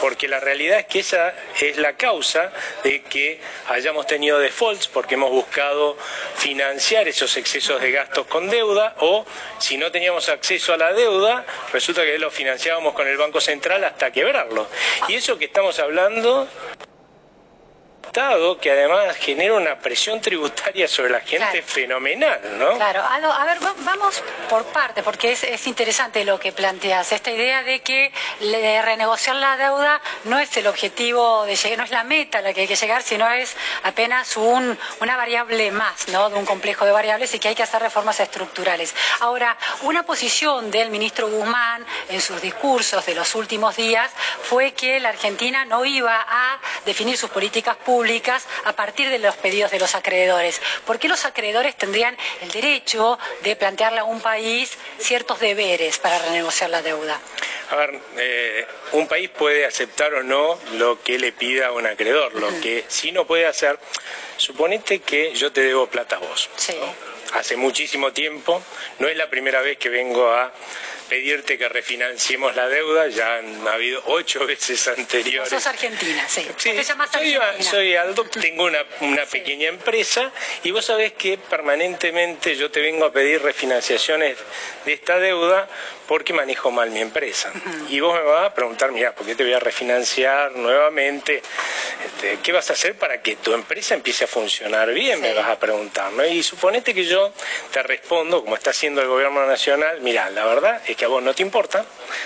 Porque 0.00 0.26
la 0.28 0.40
realidad 0.40 0.78
es 0.78 0.86
que 0.86 1.00
esa 1.00 1.34
es 1.60 1.76
la 1.76 1.92
causa 1.92 2.50
de 2.82 3.02
que 3.02 3.38
hayamos 3.68 4.06
tenido 4.06 4.38
defaults, 4.38 4.88
porque 4.88 5.14
hemos 5.14 5.30
buscado 5.30 5.96
financiar 6.36 7.06
esos 7.06 7.36
excesos 7.36 7.80
de 7.80 7.92
gastos 7.92 8.26
con 8.26 8.48
deuda, 8.48 8.96
o 9.00 9.26
si 9.58 9.76
no 9.76 9.92
teníamos 9.92 10.28
acceso 10.30 10.72
a 10.72 10.78
la 10.78 10.92
deuda, 10.92 11.44
resulta 11.72 12.02
que 12.02 12.18
lo 12.18 12.30
financiábamos 12.30 12.94
con 12.94 13.06
el 13.06 13.18
Banco 13.18 13.40
Central 13.40 13.84
hasta 13.84 14.10
quebrarlo. 14.10 14.66
Y 15.08 15.14
eso 15.14 15.38
que 15.38 15.44
estamos 15.44 15.78
hablando 15.78 16.48
que 18.62 18.70
además 18.70 19.14
genera 19.16 19.52
una 19.52 19.78
presión 19.78 20.22
tributaria 20.22 20.88
sobre 20.88 21.10
la 21.10 21.20
gente 21.20 21.60
fenomenal, 21.60 22.40
¿no? 22.58 22.74
Claro, 22.76 23.02
a 23.02 23.44
ver, 23.44 23.58
vamos 23.80 24.22
por 24.48 24.64
parte, 24.64 25.02
porque 25.02 25.32
es, 25.32 25.66
interesante 25.66 26.24
lo 26.24 26.40
que 26.40 26.50
planteas, 26.52 27.12
esta 27.12 27.30
idea 27.30 27.62
de 27.62 27.80
que 27.80 28.10
renegociar 28.82 29.36
la 29.36 29.58
deuda 29.58 30.00
no 30.24 30.38
es 30.38 30.56
el 30.56 30.66
objetivo 30.66 31.44
de 31.44 31.56
llegar, 31.56 31.76
no 31.76 31.84
es 31.84 31.90
la 31.90 32.04
meta 32.04 32.38
a 32.38 32.40
la 32.40 32.54
que 32.54 32.62
hay 32.62 32.66
que 32.66 32.76
llegar, 32.76 33.02
sino 33.02 33.30
es 33.30 33.54
apenas 33.82 34.34
un, 34.38 34.78
una 35.02 35.16
variable 35.18 35.70
más, 35.70 36.08
¿no? 36.08 36.30
De 36.30 36.36
un 36.36 36.46
complejo 36.46 36.86
de 36.86 36.92
variables 36.92 37.34
y 37.34 37.38
que 37.38 37.48
hay 37.48 37.54
que 37.54 37.64
hacer 37.64 37.82
reformas 37.82 38.18
estructurales. 38.18 38.94
Ahora, 39.20 39.58
una 39.82 40.04
posición 40.04 40.70
del 40.70 40.88
ministro 40.88 41.28
Guzmán 41.28 41.84
en 42.08 42.22
sus 42.22 42.40
discursos 42.40 43.04
de 43.04 43.14
los 43.14 43.34
últimos 43.34 43.76
días 43.76 44.10
fue 44.42 44.72
que 44.72 45.00
la 45.00 45.10
Argentina 45.10 45.66
no 45.66 45.84
iba 45.84 46.24
a 46.26 46.58
definir 46.86 47.18
sus 47.18 47.28
políticas 47.28 47.76
públicas 47.76 48.05
a 48.64 48.72
partir 48.74 49.08
de 49.08 49.18
los 49.18 49.34
pedidos 49.36 49.70
de 49.70 49.80
los 49.80 49.94
acreedores. 49.94 50.60
¿Por 50.86 50.98
qué 50.98 51.08
los 51.08 51.24
acreedores 51.24 51.76
tendrían 51.76 52.16
el 52.40 52.50
derecho 52.50 53.18
de 53.42 53.56
plantearle 53.56 54.00
a 54.00 54.04
un 54.04 54.20
país 54.20 54.70
ciertos 54.98 55.40
deberes 55.40 55.98
para 55.98 56.18
renegociar 56.20 56.70
la 56.70 56.82
deuda? 56.82 57.20
A 57.70 57.76
ver, 57.76 58.00
eh, 58.16 58.66
un 58.92 59.08
país 59.08 59.28
puede 59.30 59.66
aceptar 59.66 60.14
o 60.14 60.22
no 60.22 60.56
lo 60.74 61.02
que 61.02 61.18
le 61.18 61.32
pida 61.32 61.66
a 61.66 61.72
un 61.72 61.86
acreedor. 61.86 62.34
Lo 62.34 62.48
que 62.60 62.84
sí 62.86 63.10
no 63.10 63.26
puede 63.26 63.46
hacer, 63.46 63.76
suponete 64.36 65.00
que 65.00 65.34
yo 65.34 65.50
te 65.50 65.62
debo 65.62 65.88
plata 65.88 66.16
a 66.16 66.18
vos. 66.20 66.48
Sí. 66.56 66.76
Hace 67.32 67.56
muchísimo 67.56 68.12
tiempo, 68.12 68.62
no 69.00 69.08
es 69.08 69.16
la 69.16 69.28
primera 69.28 69.60
vez 69.62 69.78
que 69.78 69.88
vengo 69.88 70.30
a 70.30 70.52
pedirte 71.08 71.58
que 71.58 71.68
refinanciemos 71.68 72.54
la 72.56 72.68
deuda, 72.68 73.08
ya 73.08 73.36
han 73.36 73.66
habido 73.68 74.02
ocho 74.06 74.46
veces 74.46 74.88
anteriores. 74.88 75.50
Sos 75.50 75.66
Argentina, 75.66 76.24
sí. 76.28 76.46
sí 76.56 76.72
soy, 76.84 77.36
soy, 77.60 77.96
Aldo, 77.96 78.24
tengo 78.24 78.64
una, 78.64 78.84
una 79.00 79.24
pequeña 79.26 79.68
empresa 79.68 80.32
y 80.62 80.70
vos 80.70 80.84
sabés 80.84 81.12
que 81.12 81.38
permanentemente 81.38 82.56
yo 82.56 82.70
te 82.70 82.80
vengo 82.80 83.04
a 83.04 83.12
pedir 83.12 83.42
refinanciaciones 83.42 84.36
de 84.84 84.92
esta 84.92 85.18
deuda 85.18 85.68
porque 86.06 86.32
manejo 86.32 86.70
mal 86.70 86.90
mi 86.90 87.00
empresa. 87.00 87.52
Y 87.88 88.00
vos 88.00 88.14
me 88.14 88.22
vas 88.22 88.46
a 88.46 88.54
preguntar, 88.54 88.92
mira, 88.92 89.14
¿por 89.14 89.26
qué 89.26 89.34
te 89.34 89.42
voy 89.42 89.52
a 89.52 89.58
refinanciar 89.58 90.52
nuevamente? 90.52 91.42
Este, 92.04 92.38
¿Qué 92.42 92.52
vas 92.52 92.70
a 92.70 92.74
hacer 92.74 92.96
para 92.96 93.20
que 93.20 93.36
tu 93.36 93.52
empresa 93.52 93.94
empiece 93.94 94.24
a 94.24 94.26
funcionar 94.26 94.92
bien? 94.92 95.20
Me 95.20 95.34
vas 95.34 95.48
a 95.48 95.58
preguntar, 95.58 96.12
¿no? 96.12 96.24
Y 96.24 96.42
suponete 96.42 96.94
que 96.94 97.04
yo 97.04 97.32
te 97.72 97.82
respondo, 97.82 98.42
como 98.42 98.54
está 98.54 98.70
haciendo 98.70 99.02
el 99.02 99.08
gobierno 99.08 99.46
nacional, 99.46 100.00
mira, 100.00 100.30
la 100.30 100.44
verdad 100.46 100.80
es 100.86 100.95
que 100.96 101.04
a 101.04 101.08
vos 101.08 101.22
no 101.22 101.34
te 101.34 101.42
importa, 101.42 101.84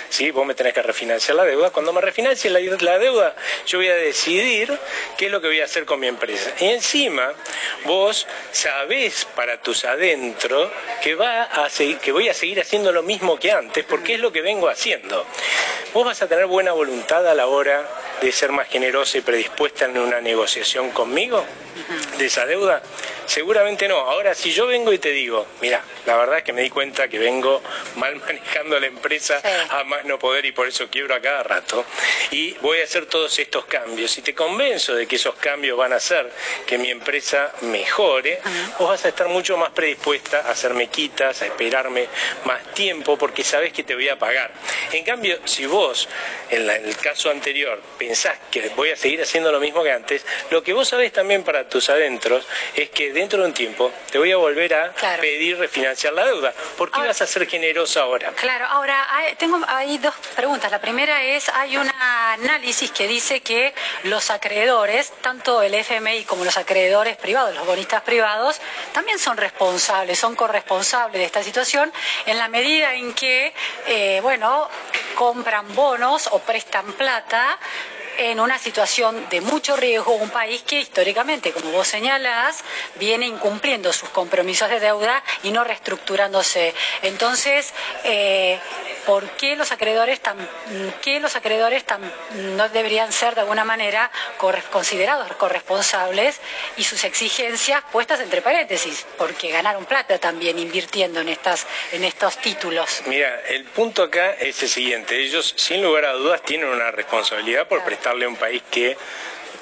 ¿sí? 0.09 0.31
Vos 0.31 0.47
me 0.47 0.55
tenés 0.55 0.73
que 0.75 0.83
refinanciar 0.83 1.37
la 1.37 1.45
deuda. 1.45 1.71
Cuando 1.71 1.93
me 1.93 2.01
refinancie 2.01 2.51
la, 2.51 2.61
la 2.61 2.99
deuda, 2.99 3.35
yo 3.67 3.79
voy 3.79 3.89
a 3.89 3.95
decidir 3.95 4.79
qué 5.17 5.27
es 5.27 5.33
lo 5.33 5.41
que 5.41 5.49
voy 5.49 5.61
a 5.61 5.65
hacer 5.65 5.85
con 5.85 6.01
mi 6.01 6.07
empresa. 6.07 6.53
Y 6.61 6.67
encima, 6.67 7.33
vos 7.85 8.27
sabés 8.53 9.27
para 9.35 9.61
tus 9.61 9.85
adentro 9.85 10.71
que, 11.03 11.15
va 11.15 11.43
a 11.43 11.69
que 12.03 12.13
voy 12.13 12.29
a 12.29 12.35
seguir 12.35 12.61
haciendo 12.61 12.93
lo 12.93 13.03
mismo 13.03 13.39
que 13.39 13.53
antes 13.53 13.85
porque 13.85 14.15
es 14.15 14.21
lo 14.21 14.33
que 14.33 14.43
vengo 14.43 14.69
haciendo. 14.69 15.27
Vos 15.93 16.05
vas 16.05 16.23
a 16.23 16.29
tener 16.29 16.47
buena 16.47 16.73
voluntad 16.73 17.27
a 17.27 17.35
la 17.35 17.47
hora 17.47 17.89
de 18.21 18.33
ser 18.33 18.53
más 18.53 18.69
generosa 18.69 19.19
y 19.19 19.21
predispuesta 19.23 19.87
en 19.87 19.99
una 19.99 20.21
negociación 20.21 20.91
conmigo 20.91 21.45
de 22.19 22.27
esa 22.27 22.47
deuda? 22.47 22.83
Seguramente 23.27 23.87
no. 23.87 23.97
Ahora, 23.97 24.35
si 24.35 24.51
yo 24.51 24.67
vengo 24.67 24.93
y 24.93 24.99
te 24.99 25.11
digo, 25.11 25.47
mira, 25.61 25.81
la 26.05 26.17
verdad 26.17 26.39
es 26.39 26.43
que 26.43 26.53
me 26.53 26.63
di 26.63 26.71
cuenta 26.71 27.07
que 27.07 27.19
vengo 27.19 27.63
mal 27.95 28.17
manejando 28.27 28.81
la 28.81 28.87
empresa 28.87 29.41
a 29.71 29.85
más 29.85 30.05
no 30.05 30.19
poder 30.19 30.45
y 30.47 30.53
por 30.53 30.67
eso 30.67 30.89
quiebro 30.91 31.15
a 31.15 31.21
cada 31.21 31.45
rato, 31.45 31.85
y 32.33 32.53
voy 32.55 32.81
a 32.81 32.85
hacer 32.85 33.07
todos 33.07 33.39
estos 33.39 33.67
cambios, 33.67 34.19
y 34.19 34.23
te 34.23 34.35
convenzo 34.35 34.95
de 34.95 35.07
que 35.07 35.15
esos 35.15 35.37
cambios 35.37 35.79
van 35.79 35.93
a 35.93 35.97
hacer 35.97 36.29
que 36.67 36.77
mi 36.77 36.91
empresa 36.91 37.53
mejore, 37.61 38.41
vos 38.81 38.89
vas 38.89 39.05
a 39.05 39.11
estar 39.11 39.29
mucho 39.29 39.57
más 39.57 39.71
predispuesta 39.71 40.41
a 40.41 40.51
hacerme 40.51 40.89
quitas, 40.89 41.43
a 41.43 41.47
esperarme 41.47 42.09
más 42.45 42.75
tiempo, 42.75 43.17
porque 43.17 43.45
sabes 43.45 43.73
que 43.73 43.85
te 43.85 43.95
voy 43.95 44.09
a 44.09 44.19
pagar. 44.19 44.51
En 44.91 45.05
cambio, 45.05 45.39
si 45.45 45.67
vos, 45.67 46.09
en, 46.51 46.69
el 46.69 46.97
caso 46.97 47.31
anterior, 47.31 47.81
pensás 47.97 48.10
que 48.51 48.69
voy 48.71 48.91
a 48.91 48.97
seguir 48.97 49.23
haciendo 49.23 49.53
lo 49.53 49.61
mismo 49.61 49.83
que 49.83 49.93
antes, 49.93 50.25
lo 50.51 50.63
que 50.63 50.73
vos 50.73 50.89
sabés 50.89 51.13
también 51.13 51.45
para 51.45 51.69
tus 51.69 51.89
adentros 51.91 52.47
es 52.75 52.91
que 52.91 53.13
dentro 53.13 53.41
de 53.41 53.49
un 53.49 53.55
tiempo 53.55 53.93
te 54.11 54.19
voy 54.19 54.33
a 54.33 54.37
volver 54.37 54.75
a 54.75 54.93
pedir 55.21 55.59
refinanciar 55.59 56.13
la 56.13 56.27
deuda. 56.27 56.53
¿Por 56.77 56.91
qué 56.91 57.01
vas 57.01 57.21
a 57.23 57.27
ser 57.27 57.47
generosa 57.47 58.03
ahora? 58.03 58.33
Claro, 58.33 58.67
ahora 58.67 59.07
tengo 59.39 59.61
ahí 59.67 59.99
dos 59.99 60.15
preguntas. 60.35 60.71
La 60.71 60.81
primera 60.81 61.23
es, 61.23 61.49
hay 61.49 61.77
un 61.77 61.91
análisis 62.01 62.91
que 62.91 63.07
dice 63.07 63.41
que 63.41 63.75
los 64.05 64.31
acreedores, 64.31 65.13
tanto 65.21 65.63
el 65.63 65.75
FMI 65.75 66.25
como 66.25 66.45
los 66.45 66.57
acreedores 66.57 67.17
privados, 67.17 67.55
los 67.55 67.67
bonistas 67.67 68.03
privados, 68.03 68.61
también 68.93 69.19
son 69.19 69.37
responsables, 69.37 70.19
son 70.19 70.35
corresponsables 70.35 71.19
de 71.21 71.25
esta 71.25 71.43
situación 71.43 71.93
en 72.27 72.39
la 72.39 72.49
medida 72.49 72.95
en 72.95 73.15
que, 73.15 73.53
eh, 73.87 74.21
bueno, 74.23 74.69
compran 75.15 75.75
bonos 75.75 76.29
o 76.33 76.39
prestan 76.41 76.93
plata 76.95 77.59
en 78.21 78.39
una 78.39 78.59
situación 78.59 79.27
de 79.31 79.41
mucho 79.41 79.77
riesgo, 79.77 80.13
un 80.13 80.29
país 80.29 80.63
que 80.63 80.81
históricamente, 80.81 81.53
como 81.53 81.71
vos 81.71 81.89
señalás, 81.89 82.63
viene 82.97 83.27
incumpliendo 83.27 83.95
sus 83.95 84.11
compromisos 84.11 84.69
de 84.69 84.79
deuda 84.79 85.23
y 85.43 85.51
no 85.53 85.65
reestructurándose. 85.65 86.75
Entonces, 87.01 87.73
eh, 88.05 88.59
¿por 89.07 89.29
qué 89.31 89.57
los 89.57 89.73
acreedores, 89.73 90.21
tan, 90.21 90.37
los 91.21 91.37
acreedores 91.37 91.85
no 92.35 92.69
deberían 92.69 93.13
ser 93.13 93.35
de 93.35 93.43
alguna 93.43 93.65
manera 93.65 94.11
considerados 94.71 95.33
corresponsables 95.35 96.41
y 96.77 96.85
sus 96.85 97.05
exigencias 97.05 97.83
puestas 97.93 98.21
entre 98.21 98.43
paréntesis? 98.43 99.07
Porque 99.17 99.51
ganaron 99.51 99.85
plata 99.85 100.19
también 100.19 100.59
invirtiendo 100.59 101.21
en, 101.21 101.29
estas, 101.29 101.67
en 101.93 102.05
estos 102.05 102.39
títulos. 102.39 103.03
Mira, 103.07 103.41
el 103.49 103.65
punto 103.65 104.03
acá 104.03 104.33
es 104.33 104.63
el 104.63 104.69
siguiente. 104.69 105.17
Ellos, 105.17 105.55
sin 105.57 105.83
lugar 105.83 106.05
a 106.05 106.13
dudas, 106.13 106.43
tienen 106.43 106.69
una 106.69 106.91
responsabilidad 106.91 107.67
por 107.67 107.83
prestar 107.85 108.11
a 108.11 108.29
un 108.29 108.37
país 108.37 108.63
que 108.71 108.97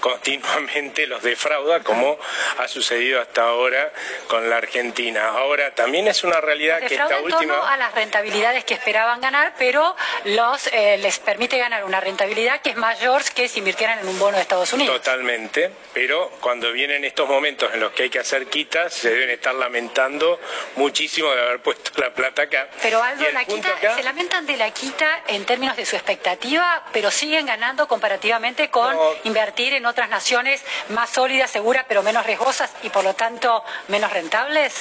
continuamente 0.01 1.07
los 1.07 1.23
defrauda, 1.23 1.81
como 1.81 2.19
ha 2.59 2.69
sucedido 2.69 3.21
hasta 3.21 3.43
ahora 3.43 3.93
con 4.29 4.49
la 4.49 4.57
Argentina. 4.57 5.29
Ahora, 5.29 5.75
también 5.75 6.09
es 6.09 6.25
una 6.25 6.41
realidad 6.41 6.81
que 6.81 6.95
esta 6.95 7.19
última... 7.19 7.43
en 7.43 7.49
torno 7.49 7.67
a 7.67 7.77
las 7.77 7.95
rentabilidades 7.95 8.65
que 8.65 8.75
esperaban 8.75 9.21
ganar, 9.21 9.55
pero 9.59 9.95
los 10.25 10.67
eh, 10.69 10.99
les 10.99 11.19
permite 11.19 11.59
ganar 11.59 11.85
una 11.85 12.01
rentabilidad 12.01 12.61
que 12.61 12.71
es 12.71 12.77
mayor 12.77 13.23
que 13.35 13.49
si 13.49 13.59
invirtieran 13.59 13.99
en 14.01 14.09
un 14.09 14.19
bono 14.19 14.37
de 14.37 14.43
Estados 14.43 14.73
Unidos. 14.73 14.97
Totalmente, 14.97 15.71
pero 15.93 16.31
cuando 16.41 16.73
vienen 16.73 17.05
estos 17.05 17.29
momentos 17.29 17.73
en 17.75 17.81
los 17.81 17.93
que 17.93 18.05
hay 18.05 18.11
que 18.11 18.19
hacer 18.21 18.47
quitas, 18.47 18.93
se 18.93 19.11
deben 19.11 19.31
estar 19.31 19.55
lamentando 19.55 20.39
muchísimo 20.77 21.31
de 21.33 21.41
haber 21.41 21.61
puesto 21.61 21.91
la 22.01 22.13
plata 22.13 22.43
acá. 22.43 22.69
Pero 22.83 23.03
algo, 23.03 23.25
la 23.33 23.45
quita, 23.45 23.97
se 23.97 24.03
lamentan 24.03 24.47
de 24.47 24.57
la 24.57 24.71
quita 24.71 25.23
en 25.27 25.45
términos 25.45 25.77
de 25.77 25.85
su 25.85 25.97
expectativa, 25.97 26.85
pero 26.93 27.11
siguen 27.11 27.47
ganando 27.47 27.89
comparativamente 27.89 28.71
con 28.71 28.97
invertir 29.25 29.75
en 29.75 29.87
otras 29.89 30.09
naciones 30.09 30.63
más 30.91 31.11
sólidas, 31.11 31.51
seguras, 31.51 31.85
pero 31.89 32.03
menos 32.03 32.25
riesgosas 32.27 32.71
y 32.83 32.91
por 32.91 33.05
lo 33.05 33.15
tanto 33.15 33.65
menos 33.89 34.13
rentables? 34.13 34.75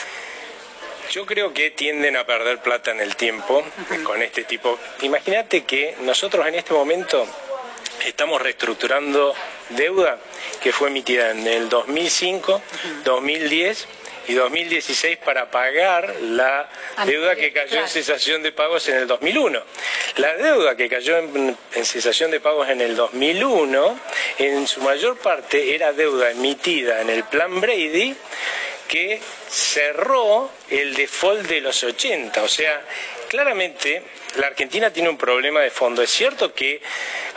Yo 1.12 1.26
creo 1.26 1.54
que 1.54 1.72
tienden 1.72 2.18
a 2.18 2.26
perder 2.26 2.60
plata 2.60 2.92
en 2.92 3.00
el 3.00 3.16
tiempo 3.16 3.64
con 4.04 4.22
este 4.22 4.44
tipo. 4.44 4.78
Imagínate 5.02 5.64
que 5.64 5.96
nosotros 6.02 6.46
en 6.46 6.56
este 6.56 6.74
momento 6.74 7.26
estamos 8.06 8.42
reestructurando 8.42 9.34
deuda 9.70 10.18
que 10.62 10.74
fue 10.74 10.90
emitida 10.90 11.32
en 11.32 11.48
el 11.48 11.70
2005, 11.70 12.62
2010 13.06 13.88
y 14.28 14.34
2016 14.34 15.18
para 15.18 15.50
pagar 15.50 16.16
la 16.22 16.70
deuda 17.06 17.36
que 17.36 17.54
cayó 17.54 17.80
en 17.80 17.88
cesación 17.88 18.44
de 18.44 18.52
pagos 18.52 18.88
en 18.90 18.98
el 18.98 19.08
2001. 19.08 19.62
La 20.18 20.36
deuda 20.36 20.76
que 20.76 20.90
cayó 20.90 21.18
en, 21.18 21.58
cesación 21.84 22.32
de 22.32 22.40
pagos 22.40 22.70
en 22.70 22.82
el 22.82 22.96
2001, 22.96 24.00
en 24.40 24.68
su 24.68 24.82
mayor 24.82 25.18
parte 25.18 25.74
era 25.76 25.94
deuda 25.94 26.32
emitida 26.32 27.02
en 27.02 27.10
el 27.10 27.24
plan 27.24 27.62
Brady 27.62 28.16
que 28.88 29.20
cerró 29.50 30.50
el 30.70 30.94
default 30.94 31.48
de 31.48 31.62
los 31.62 31.84
80. 31.84 32.44
O 32.44 32.48
sea, 32.48 32.82
claramente 33.28 34.04
la 34.36 34.48
Argentina 34.48 34.92
tiene 34.92 35.10
un 35.10 35.18
problema 35.18 35.62
de 35.62 35.72
fondo. 35.72 36.02
Es 36.02 36.12
cierto 36.12 36.54
que 36.54 36.82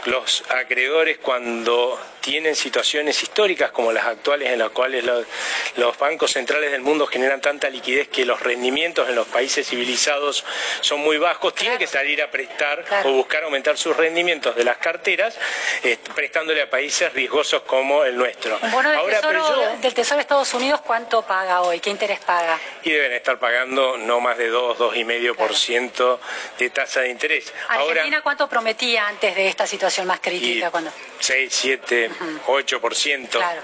los 0.07 0.43
acreedores 0.51 1.19
cuando 1.19 1.99
tienen 2.21 2.55
situaciones 2.55 3.23
históricas 3.23 3.71
como 3.71 3.93
las 3.93 4.07
actuales 4.07 4.51
en 4.51 4.59
las 4.59 4.71
cuales 4.71 5.05
los, 5.05 5.99
bancos 5.99 6.33
centrales 6.33 6.71
del 6.71 6.83
mundo 6.83 7.07
generan 7.07 7.41
tanta 7.41 7.69
liquidez 7.69 8.09
que 8.09 8.25
los 8.25 8.41
rendimientos 8.41 9.09
en 9.09 9.15
los 9.15 9.27
países 9.27 9.67
civilizados 9.67 10.45
son 10.81 11.01
muy 11.01 11.19
bajos, 11.19 11.55
tienen 11.55 11.79
que 11.79 11.87
salir 11.87 12.23
a 12.23 12.31
prestar 12.31 12.85
o 13.05 13.13
buscar 13.13 13.45
aumentar 13.45 13.77
sus 13.77 13.97
rendimientos 13.97 14.55
de 14.55 14.65
las 14.65 14.79
carteras 14.79 15.37
eh, 15.83 15.99
prestándole 16.15 16.63
a 16.63 16.71
países 16.71 17.13
riesgosos 17.13 17.63
como 17.63 18.05
el 18.05 18.17
nuestro. 18.17 18.59
Un 18.63 18.71
bono 18.71 18.91
del, 18.91 19.01
tesoro, 19.11 19.77
del 19.81 19.95
Tesoro 19.95 20.17
de 20.17 20.23
Estados 20.23 20.55
Unidos, 20.55 20.81
¿cuánto 20.83 21.23
paga 21.23 21.63
hoy? 21.63 21.81
¿Qué 21.81 21.91
interés 21.91 22.21
paga? 22.21 22.59
Y 22.83 22.91
deben 22.91 23.13
estar 23.13 23.39
pagando 23.39 23.97
no 23.97 24.21
más 24.21 24.39
de 24.39 24.49
2, 24.49 24.79
2,5% 24.79 26.19
de 26.59 26.71
tasa 26.81 27.01
de 27.01 27.11
interés. 27.11 27.53
¿Argentina 27.69 28.23
cuánto 28.23 28.49
prometía 28.49 29.07
antes 29.07 29.35
de 29.35 29.49
esta 29.49 29.67
situación 29.67 30.07
más 30.07 30.21
crítica? 30.21 30.71
cuando... 30.71 30.91
6, 31.19 31.53
7, 31.53 32.11
8%. 32.47 33.29
Claro. 33.29 33.63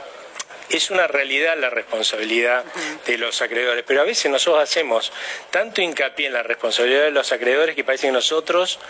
Es 0.68 0.90
una 0.90 1.06
realidad 1.06 1.56
la 1.56 1.70
responsabilidad 1.70 2.64
de 3.06 3.18
los 3.18 3.40
acreedores, 3.40 3.84
pero 3.86 4.00
a 4.00 4.04
veces 4.04 4.30
nosotros 4.30 4.62
hacemos 4.62 5.12
tanto 5.50 5.80
hincapié 5.80 6.26
en 6.26 6.32
la 6.32 6.42
responsabilidad 6.42 7.04
de 7.04 7.12
los 7.12 7.32
acreedores 7.32 7.76
que 7.76 7.84
parece 7.84 8.08
que 8.08 8.12
nosotros 8.12 8.80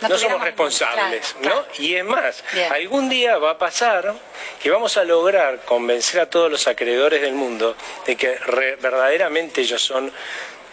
no, 0.00 0.16
somos 0.16 0.40
responsables, 0.40 1.36
¿no? 1.42 1.66
Y 1.78 1.94
es 1.96 2.04
más, 2.04 2.42
algún 2.70 3.08
día 3.08 3.36
va 3.36 3.52
a 3.52 3.58
pasar 3.58 4.14
que 4.62 4.70
vamos 4.70 4.96
a 4.96 5.04
lograr 5.04 5.60
convencer 5.66 6.20
a 6.20 6.30
todos 6.30 6.50
los 6.50 6.66
acreedores 6.66 7.20
del 7.20 7.34
mundo 7.34 7.76
de 8.06 8.16
que 8.16 8.38
verdaderamente 8.80 9.60
ellos 9.60 9.82
son 9.82 10.10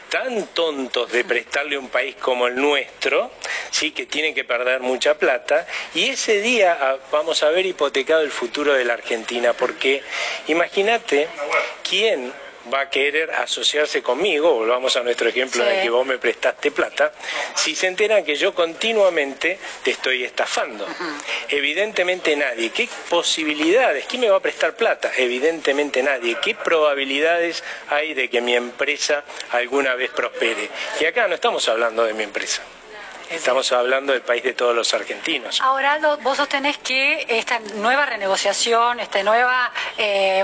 tan 0.09 0.47
tontos 0.47 1.11
de 1.11 1.23
prestarle 1.23 1.77
un 1.77 1.89
país 1.89 2.15
como 2.15 2.47
el 2.47 2.55
nuestro, 2.55 3.31
sí 3.71 3.91
que 3.91 4.05
tienen 4.05 4.33
que 4.33 4.43
perder 4.43 4.81
mucha 4.81 5.17
plata, 5.17 5.67
y 5.93 6.09
ese 6.09 6.41
día 6.41 6.77
ah, 6.79 6.97
vamos 7.11 7.43
a 7.43 7.49
ver 7.49 7.65
hipotecado 7.65 8.21
el 8.21 8.31
futuro 8.31 8.73
de 8.73 8.85
la 8.85 8.93
Argentina, 8.93 9.53
porque 9.53 10.03
imagínate 10.47 11.27
quién 11.87 12.31
va 12.73 12.81
a 12.81 12.89
querer 12.89 13.31
asociarse 13.31 14.01
conmigo, 14.01 14.53
volvamos 14.53 14.95
a 14.97 15.03
nuestro 15.03 15.29
ejemplo 15.29 15.63
de 15.63 15.81
que 15.81 15.89
vos 15.89 16.05
me 16.05 16.17
prestaste 16.17 16.71
plata, 16.71 17.11
si 17.55 17.75
se 17.75 17.87
enteran 17.87 18.23
que 18.23 18.35
yo 18.35 18.53
continuamente 18.53 19.59
te 19.83 19.91
estoy 19.91 20.23
estafando. 20.23 20.87
Evidentemente 21.49 22.35
nadie. 22.35 22.71
¿Qué 22.71 22.89
posibilidades? 23.09 24.05
¿Quién 24.05 24.21
me 24.21 24.29
va 24.29 24.37
a 24.37 24.41
prestar 24.41 24.75
plata? 24.75 25.11
Evidentemente 25.15 26.01
nadie. 26.03 26.37
¿Qué 26.41 26.55
probabilidades 26.55 27.63
hay 27.89 28.13
de 28.13 28.29
que 28.29 28.41
mi 28.41 28.55
empresa 28.55 29.23
alguna 29.51 29.95
vez 29.95 30.11
prospere? 30.11 30.69
Y 30.99 31.05
acá 31.05 31.27
no 31.27 31.35
estamos 31.35 31.67
hablando 31.69 32.03
de 32.03 32.13
mi 32.13 32.23
empresa. 32.23 32.61
Estamos 33.29 33.71
hablando 33.71 34.13
del 34.13 34.21
país 34.21 34.43
de 34.43 34.53
todos 34.53 34.75
los 34.75 34.93
argentinos. 34.93 35.59
Ahora, 35.61 35.99
vos 36.21 36.37
sostenés 36.37 36.77
que 36.77 37.25
esta 37.27 37.59
nueva 37.75 38.05
renegociación, 38.05 38.99
esta 38.99 39.23
nueva 39.23 39.71
eh, 39.97 40.43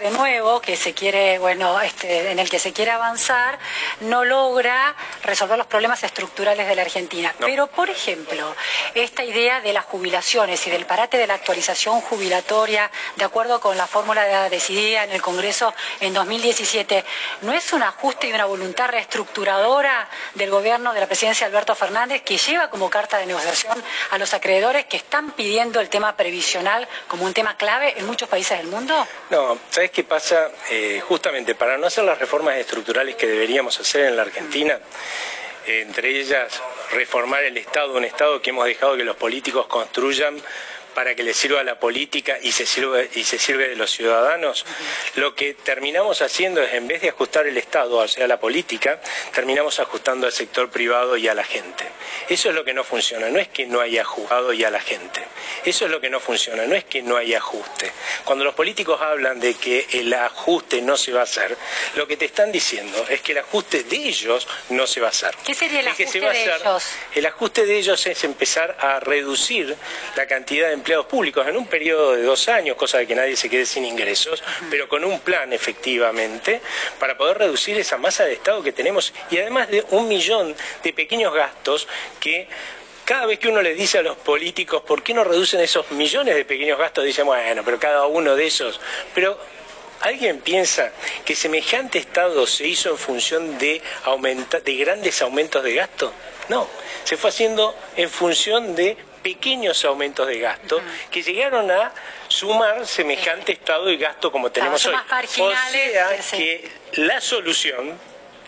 de 0.00 0.10
nuevo, 0.10 0.60
que 0.60 0.76
se 0.76 0.94
quiere, 0.94 1.38
bueno, 1.38 1.80
este, 1.80 2.30
en 2.30 2.38
el 2.38 2.48
que 2.48 2.58
se 2.58 2.72
quiere 2.72 2.90
avanzar, 2.90 3.58
no 4.00 4.24
logra 4.24 4.94
resolver 5.24 5.58
los 5.58 5.66
problemas 5.66 6.02
estructurales 6.04 6.68
de 6.68 6.74
la 6.74 6.82
Argentina. 6.82 7.34
Pero, 7.38 7.66
por 7.66 7.90
ejemplo, 7.90 8.54
esta 8.94 9.24
idea 9.24 9.60
de 9.60 9.72
las 9.72 9.84
jubilaciones 9.86 10.66
y 10.66 10.70
del 10.70 10.86
parate 10.86 11.16
de 11.18 11.26
la 11.26 11.34
actualización 11.34 12.00
jubilatoria, 12.02 12.90
de 13.16 13.24
acuerdo 13.24 13.60
con 13.60 13.76
la 13.76 13.86
fórmula 13.86 14.48
decidida 14.48 15.04
en 15.04 15.12
el 15.12 15.22
Congreso 15.22 15.74
en 16.00 16.14
2017, 16.14 17.04
¿no 17.42 17.52
es 17.52 17.72
un 17.72 17.82
ajuste 17.82 18.28
y 18.28 18.32
una 18.32 18.44
voluntad 18.44 18.88
reestructuradora 18.88 20.08
del 20.34 20.50
gobierno 20.50 20.92
de 20.92 21.00
la 21.00 21.06
presidencia 21.06 21.46
de 21.46 21.52
Alberto 21.52 21.74
Fernández? 21.74 22.11
Que 22.20 22.36
lleva 22.36 22.68
como 22.68 22.90
carta 22.90 23.16
de 23.16 23.26
negociación 23.26 23.82
a 24.10 24.18
los 24.18 24.34
acreedores 24.34 24.84
que 24.84 24.98
están 24.98 25.30
pidiendo 25.32 25.80
el 25.80 25.88
tema 25.88 26.14
previsional 26.14 26.86
como 27.08 27.24
un 27.24 27.32
tema 27.32 27.56
clave 27.56 27.94
en 27.96 28.06
muchos 28.06 28.28
países 28.28 28.58
del 28.58 28.66
mundo? 28.66 28.94
No, 29.30 29.58
¿sabes 29.70 29.90
qué 29.90 30.04
pasa? 30.04 30.50
Eh, 30.70 31.00
justamente 31.00 31.54
para 31.54 31.78
no 31.78 31.86
hacer 31.86 32.04
las 32.04 32.18
reformas 32.18 32.56
estructurales 32.56 33.16
que 33.16 33.26
deberíamos 33.26 33.80
hacer 33.80 34.04
en 34.06 34.16
la 34.16 34.22
Argentina, 34.22 34.78
entre 35.66 36.20
ellas 36.20 36.60
reformar 36.90 37.44
el 37.44 37.56
Estado, 37.56 37.94
un 37.94 38.04
Estado 38.04 38.42
que 38.42 38.50
hemos 38.50 38.66
dejado 38.66 38.96
que 38.96 39.04
los 39.04 39.16
políticos 39.16 39.66
construyan 39.66 40.40
para 40.94 41.14
que 41.14 41.22
le 41.22 41.34
sirva 41.34 41.60
a 41.60 41.64
la 41.64 41.78
política 41.78 42.38
y 42.42 42.52
se 42.52 42.66
sirve, 42.66 43.10
y 43.14 43.24
se 43.24 43.38
sirve 43.38 43.68
de 43.68 43.76
los 43.76 43.90
ciudadanos, 43.90 44.64
lo 45.16 45.34
que 45.34 45.54
terminamos 45.54 46.22
haciendo 46.22 46.62
es, 46.62 46.74
en 46.74 46.86
vez 46.86 47.02
de 47.02 47.10
ajustar 47.10 47.46
el 47.46 47.56
Estado, 47.56 47.96
o 47.96 48.08
sea, 48.08 48.26
la 48.26 48.38
política, 48.38 49.00
terminamos 49.34 49.80
ajustando 49.80 50.26
al 50.26 50.32
sector 50.32 50.70
privado 50.70 51.16
y 51.16 51.28
a 51.28 51.34
la 51.34 51.44
gente. 51.44 51.84
Eso 52.28 52.48
es 52.48 52.54
lo 52.54 52.64
que 52.64 52.74
no 52.74 52.84
funciona, 52.84 53.28
no 53.28 53.38
es 53.38 53.48
que 53.48 53.66
no 53.66 53.80
haya 53.80 54.04
juzgado 54.04 54.52
y 54.52 54.64
a 54.64 54.70
la 54.70 54.80
gente. 54.80 55.22
Eso 55.64 55.84
es 55.84 55.90
lo 55.90 56.00
que 56.00 56.10
no 56.10 56.20
funciona, 56.20 56.64
no 56.66 56.74
es 56.74 56.84
que 56.84 57.02
no 57.02 57.16
haya 57.16 57.38
ajuste. 57.38 57.92
Cuando 58.24 58.44
los 58.44 58.54
políticos 58.54 59.00
hablan 59.00 59.40
de 59.40 59.54
que 59.54 59.86
el 59.92 60.12
ajuste 60.12 60.82
no 60.82 60.96
se 60.96 61.12
va 61.12 61.20
a 61.20 61.24
hacer, 61.24 61.56
lo 61.94 62.06
que 62.06 62.16
te 62.16 62.24
están 62.24 62.52
diciendo 62.52 63.04
es 63.08 63.20
que 63.20 63.32
el 63.32 63.38
ajuste 63.38 63.84
de 63.84 63.96
ellos 63.96 64.46
no 64.70 64.86
se 64.86 65.00
va 65.00 65.08
a 65.08 65.10
hacer. 65.10 65.34
¿Qué 65.44 65.54
sería 65.54 65.80
el 65.80 65.88
ajuste 65.88 66.20
de 66.20 66.42
ellos? 66.42 66.84
El 67.14 67.26
ajuste 67.26 67.66
de 67.66 67.78
ellos 67.78 68.06
es 68.06 68.24
empezar 68.24 68.76
a 68.80 69.00
reducir 69.00 69.76
la 70.16 70.26
cantidad 70.26 70.68
de 70.68 70.74
empleados 70.82 71.06
públicos 71.06 71.46
en 71.46 71.56
un 71.56 71.66
periodo 71.66 72.16
de 72.16 72.24
dos 72.24 72.48
años, 72.48 72.76
cosa 72.76 72.98
de 72.98 73.06
que 73.06 73.14
nadie 73.14 73.36
se 73.36 73.48
quede 73.48 73.64
sin 73.66 73.84
ingresos, 73.84 74.42
pero 74.68 74.88
con 74.88 75.04
un 75.04 75.20
plan 75.20 75.52
efectivamente 75.52 76.60
para 76.98 77.16
poder 77.16 77.38
reducir 77.38 77.78
esa 77.78 77.98
masa 77.98 78.24
de 78.24 78.32
Estado 78.32 78.64
que 78.64 78.72
tenemos 78.72 79.14
y 79.30 79.38
además 79.38 79.70
de 79.70 79.84
un 79.90 80.08
millón 80.08 80.56
de 80.82 80.92
pequeños 80.92 81.32
gastos 81.32 81.86
que 82.18 82.48
cada 83.04 83.26
vez 83.26 83.38
que 83.38 83.46
uno 83.46 83.62
le 83.62 83.74
dice 83.74 83.98
a 83.98 84.02
los 84.02 84.16
políticos 84.16 84.82
por 84.82 85.04
qué 85.04 85.14
no 85.14 85.22
reducen 85.22 85.60
esos 85.60 85.88
millones 85.92 86.34
de 86.34 86.44
pequeños 86.44 86.76
gastos, 86.78 87.04
dicen, 87.04 87.26
bueno, 87.26 87.62
pero 87.64 87.78
cada 87.78 88.06
uno 88.06 88.34
de 88.34 88.46
esos, 88.46 88.80
pero 89.14 89.38
¿Alguien 90.00 90.40
piensa 90.40 90.90
que 91.24 91.36
semejante 91.36 92.00
Estado 92.00 92.44
se 92.48 92.66
hizo 92.66 92.90
en 92.90 92.98
función 92.98 93.56
de, 93.58 93.80
de 94.64 94.74
grandes 94.74 95.22
aumentos 95.22 95.62
de 95.62 95.74
gasto? 95.74 96.12
No, 96.48 96.66
se 97.04 97.16
fue 97.16 97.30
haciendo 97.30 97.72
en 97.96 98.10
función 98.10 98.74
de 98.74 98.96
pequeños 99.22 99.84
aumentos 99.84 100.26
de 100.26 100.40
gasto 100.40 100.80
que 101.10 101.22
llegaron 101.22 101.70
a 101.70 101.92
sumar 102.28 102.86
semejante 102.86 103.52
estado 103.52 103.86
de 103.86 103.96
gasto 103.96 104.30
como 104.32 104.50
tenemos 104.50 104.84
hoy. 104.86 104.94
O 104.94 105.52
sea 105.52 106.16
que 106.32 106.70
la 106.94 107.20
solución 107.20 107.98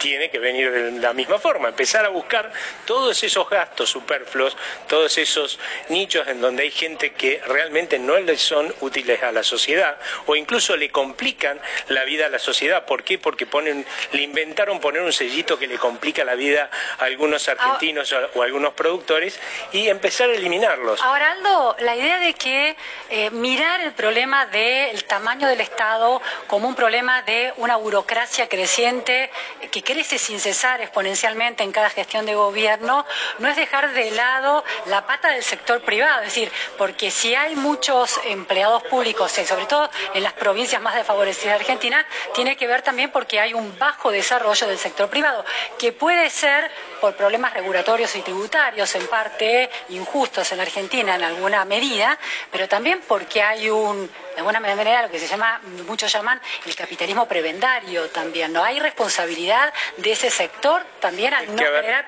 tiene 0.04 0.28
que 0.28 0.38
venir 0.38 0.70
de 0.70 0.90
la 1.00 1.14
misma 1.14 1.38
forma, 1.38 1.68
empezar 1.68 2.04
a 2.04 2.10
buscar 2.10 2.52
todos 2.84 3.22
esos 3.22 3.48
gastos 3.48 3.88
superfluos, 3.88 4.54
todos 4.86 5.16
esos 5.16 5.58
nichos 5.88 6.28
en 6.28 6.42
donde 6.42 6.64
hay 6.64 6.70
gente 6.70 7.14
que 7.14 7.40
realmente 7.46 7.98
no 7.98 8.18
le 8.18 8.36
son 8.36 8.74
útiles 8.82 9.22
a 9.22 9.32
la 9.32 9.42
sociedad 9.42 9.96
o 10.26 10.36
incluso 10.36 10.76
le 10.76 10.90
complican 10.90 11.58
la 11.88 12.04
vida 12.04 12.26
a 12.26 12.28
la 12.28 12.38
sociedad. 12.38 12.84
¿Por 12.84 13.02
qué? 13.02 13.18
Porque 13.18 13.46
ponen, 13.46 13.86
le 14.12 14.20
inventaron 14.20 14.78
poner 14.78 15.00
un 15.00 15.12
sellito 15.12 15.58
que 15.58 15.66
le 15.66 15.78
complica 15.78 16.22
la 16.22 16.34
vida 16.34 16.68
a 16.98 17.04
algunos 17.04 17.48
argentinos 17.48 18.14
o 18.34 18.42
a 18.42 18.44
algunos 18.44 18.74
productores 18.74 19.40
y 19.72 19.88
empezar 19.88 20.28
a 20.28 20.34
eliminarlos. 20.34 21.00
Ahora, 21.00 21.32
Aldo, 21.32 21.76
la 21.78 21.96
idea 21.96 22.18
de 22.18 22.34
que 22.34 22.76
eh, 23.08 23.30
mirar 23.30 23.80
el 23.80 23.92
problema 23.94 24.44
del 24.44 25.02
tamaño 25.04 25.48
del 25.48 25.62
Estado 25.62 26.20
como 26.46 26.68
un 26.68 26.74
problema 26.74 27.22
de 27.22 27.54
una 27.56 27.76
burocracia 27.76 28.50
creciente 28.50 29.30
que 29.70 29.93
sin 30.02 30.40
cesar 30.40 30.80
exponencialmente 30.80 31.62
en 31.62 31.70
cada 31.70 31.88
gestión 31.90 32.26
de 32.26 32.34
gobierno, 32.34 33.06
no 33.38 33.48
es 33.48 33.56
dejar 33.56 33.92
de 33.92 34.10
lado 34.10 34.64
la 34.86 35.06
pata 35.06 35.30
del 35.30 35.44
sector 35.44 35.82
privado, 35.82 36.20
es 36.22 36.26
decir, 36.34 36.50
porque 36.76 37.10
si 37.10 37.34
hay 37.34 37.54
muchos 37.54 38.20
empleados 38.24 38.82
públicos, 38.84 39.38
y 39.38 39.44
sobre 39.44 39.66
todo 39.66 39.88
en 40.14 40.22
las 40.22 40.32
provincias 40.32 40.82
más 40.82 40.94
desfavorecidas 40.94 41.54
de 41.54 41.60
Argentina, 41.60 42.04
tiene 42.34 42.56
que 42.56 42.66
ver 42.66 42.82
también 42.82 43.10
porque 43.10 43.38
hay 43.38 43.54
un 43.54 43.78
bajo 43.78 44.10
desarrollo 44.10 44.66
del 44.66 44.78
sector 44.78 45.08
privado, 45.08 45.44
que 45.78 45.92
puede 45.92 46.28
ser 46.30 46.70
por 47.04 47.16
problemas 47.16 47.52
regulatorios 47.52 48.16
y 48.16 48.22
tributarios, 48.22 48.94
en 48.94 49.06
parte 49.08 49.68
injustos 49.90 50.50
en 50.52 50.60
Argentina 50.60 51.16
en 51.16 51.22
alguna 51.22 51.62
medida, 51.66 52.18
pero 52.50 52.66
también 52.66 53.02
porque 53.06 53.42
hay 53.42 53.68
un 53.68 54.08
de 54.34 54.40
alguna 54.40 54.58
manera 54.58 55.02
lo 55.02 55.10
que 55.10 55.18
se 55.18 55.28
llama, 55.28 55.60
muchos 55.86 56.12
llaman 56.12 56.40
el 56.66 56.74
capitalismo 56.74 57.26
prebendario 57.28 58.08
también, 58.08 58.52
¿no? 58.52 58.64
Hay 58.64 58.80
responsabilidad 58.80 59.72
de 59.96 60.12
ese 60.12 60.28
sector 60.28 60.82
también 61.00 61.32
al 61.34 61.54
no 61.54 61.56
generar 61.56 62.06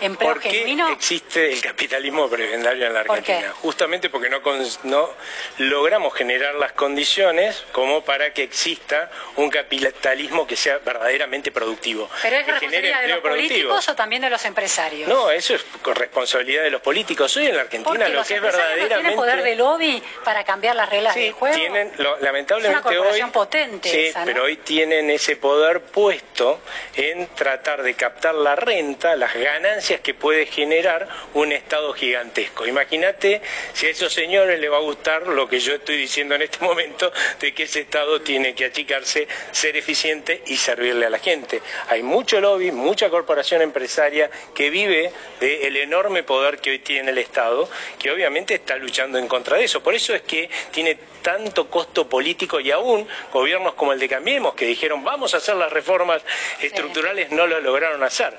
empleo 0.00 0.32
¿por 0.34 0.40
qué 0.40 0.76
existe 0.92 1.52
el 1.52 1.62
capitalismo 1.62 2.28
prebendario 2.28 2.86
en 2.86 2.94
la 2.94 3.00
Argentina? 3.00 3.52
Justamente 3.62 4.10
porque 4.10 4.28
no, 4.28 4.40
no 4.84 5.10
logramos 5.58 6.14
generar 6.14 6.54
las 6.56 6.72
condiciones 6.72 7.64
como 7.72 8.04
para 8.04 8.32
que 8.34 8.42
exista 8.42 9.10
un 9.36 9.48
capitalismo 9.48 10.46
que 10.46 10.56
sea 10.56 10.78
verdaderamente 10.78 11.50
productivo. 11.52 12.10
¿Pero 12.20 12.36
es 12.36 12.46
responsabilidad 12.46 13.02
de 13.02 13.08
los 13.08 13.20
políticos 13.20 13.88
o 13.88 13.94
también 13.94 14.22
de 14.22 14.30
los 14.32 14.44
empresarios? 14.44 15.08
No, 15.08 15.30
eso 15.30 15.54
es 15.54 15.64
responsabilidad 15.84 16.64
de 16.64 16.70
los 16.70 16.80
políticos. 16.80 17.36
Hoy 17.36 17.46
en 17.46 17.56
la 17.56 17.62
Argentina 17.62 18.08
lo 18.08 18.24
que 18.24 18.34
es 18.36 18.42
verdaderamente... 18.42 18.94
No 18.94 19.00
tienen 19.00 19.16
poder 19.16 19.42
de 19.44 19.54
lobby 19.54 20.02
para 20.24 20.44
cambiar 20.44 20.74
las 20.74 20.88
reglas 20.88 21.14
del 21.14 21.32
juego? 21.32 21.54
tienen, 21.54 21.92
lamentablemente 22.20 22.98
hoy, 22.98 23.22
potente 23.32 23.88
sí, 23.88 24.18
pero 24.24 24.44
hoy 24.44 24.56
tienen 24.56 25.10
ese 25.10 25.36
poder 25.36 25.82
puesto 25.82 26.60
en 26.96 27.26
tratar 27.28 27.82
de 27.82 27.94
captar 27.94 28.34
la 28.34 28.56
renta, 28.56 29.14
las 29.16 29.34
ganancias 29.34 30.00
que 30.00 30.14
puede 30.14 30.46
generar 30.46 31.08
un 31.34 31.52
Estado 31.52 31.92
gigantesco. 31.92 32.66
Imagínate 32.66 33.42
si 33.72 33.86
a 33.86 33.90
esos 33.90 34.12
señores 34.12 34.58
les 34.58 34.70
va 34.70 34.76
a 34.76 34.80
gustar 34.80 35.26
lo 35.26 35.48
que 35.48 35.60
yo 35.60 35.74
estoy 35.74 35.96
diciendo 35.96 36.34
en 36.34 36.42
este 36.42 36.58
momento 36.64 37.12
de 37.38 37.54
que 37.54 37.64
ese 37.64 37.80
Estado 37.80 38.20
tiene 38.22 38.54
que 38.54 38.64
achicarse, 38.64 39.28
ser 39.50 39.76
eficiente 39.76 40.42
y 40.46 40.56
servirle 40.56 41.06
a 41.06 41.10
la 41.10 41.18
gente. 41.18 41.60
Hay 41.88 42.02
mucho 42.02 42.40
lobby, 42.40 42.70
mucha 42.72 43.10
corporación 43.10 43.60
empresaria 43.62 44.11
que 44.54 44.70
vive 44.70 45.12
del 45.40 45.76
enorme 45.76 46.22
poder 46.22 46.58
que 46.58 46.70
hoy 46.70 46.78
tiene 46.80 47.10
el 47.10 47.18
Estado, 47.18 47.68
que 47.98 48.10
obviamente 48.10 48.54
está 48.54 48.76
luchando 48.76 49.18
en 49.18 49.28
contra 49.28 49.56
de 49.56 49.64
eso. 49.64 49.82
Por 49.82 49.94
eso 49.94 50.14
es 50.14 50.22
que 50.22 50.48
tiene 50.70 50.98
tanto 51.22 51.70
costo 51.70 52.08
político 52.08 52.60
y 52.60 52.70
aún 52.70 53.06
gobiernos 53.32 53.74
como 53.74 53.92
el 53.92 53.98
de 53.98 54.08
Cambiemos, 54.08 54.54
que 54.54 54.66
dijeron 54.66 55.04
vamos 55.04 55.34
a 55.34 55.38
hacer 55.38 55.56
las 55.56 55.72
reformas 55.72 56.22
estructurales, 56.60 57.30
no 57.30 57.46
lo 57.46 57.60
lograron 57.60 58.02
hacer. 58.02 58.36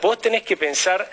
Vos 0.00 0.18
tenés 0.20 0.42
que 0.42 0.56
pensar 0.56 1.08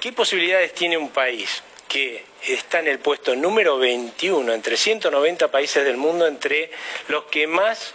qué 0.00 0.12
posibilidades 0.12 0.74
tiene 0.74 0.96
un 0.96 1.10
país 1.10 1.62
que 1.88 2.24
está 2.46 2.78
en 2.78 2.86
el 2.86 3.00
puesto 3.00 3.34
número 3.34 3.78
21 3.78 4.52
entre 4.52 4.76
190 4.76 5.50
países 5.50 5.84
del 5.84 5.96
mundo, 5.96 6.26
entre 6.26 6.70
los 7.08 7.24
que 7.24 7.46
más 7.46 7.94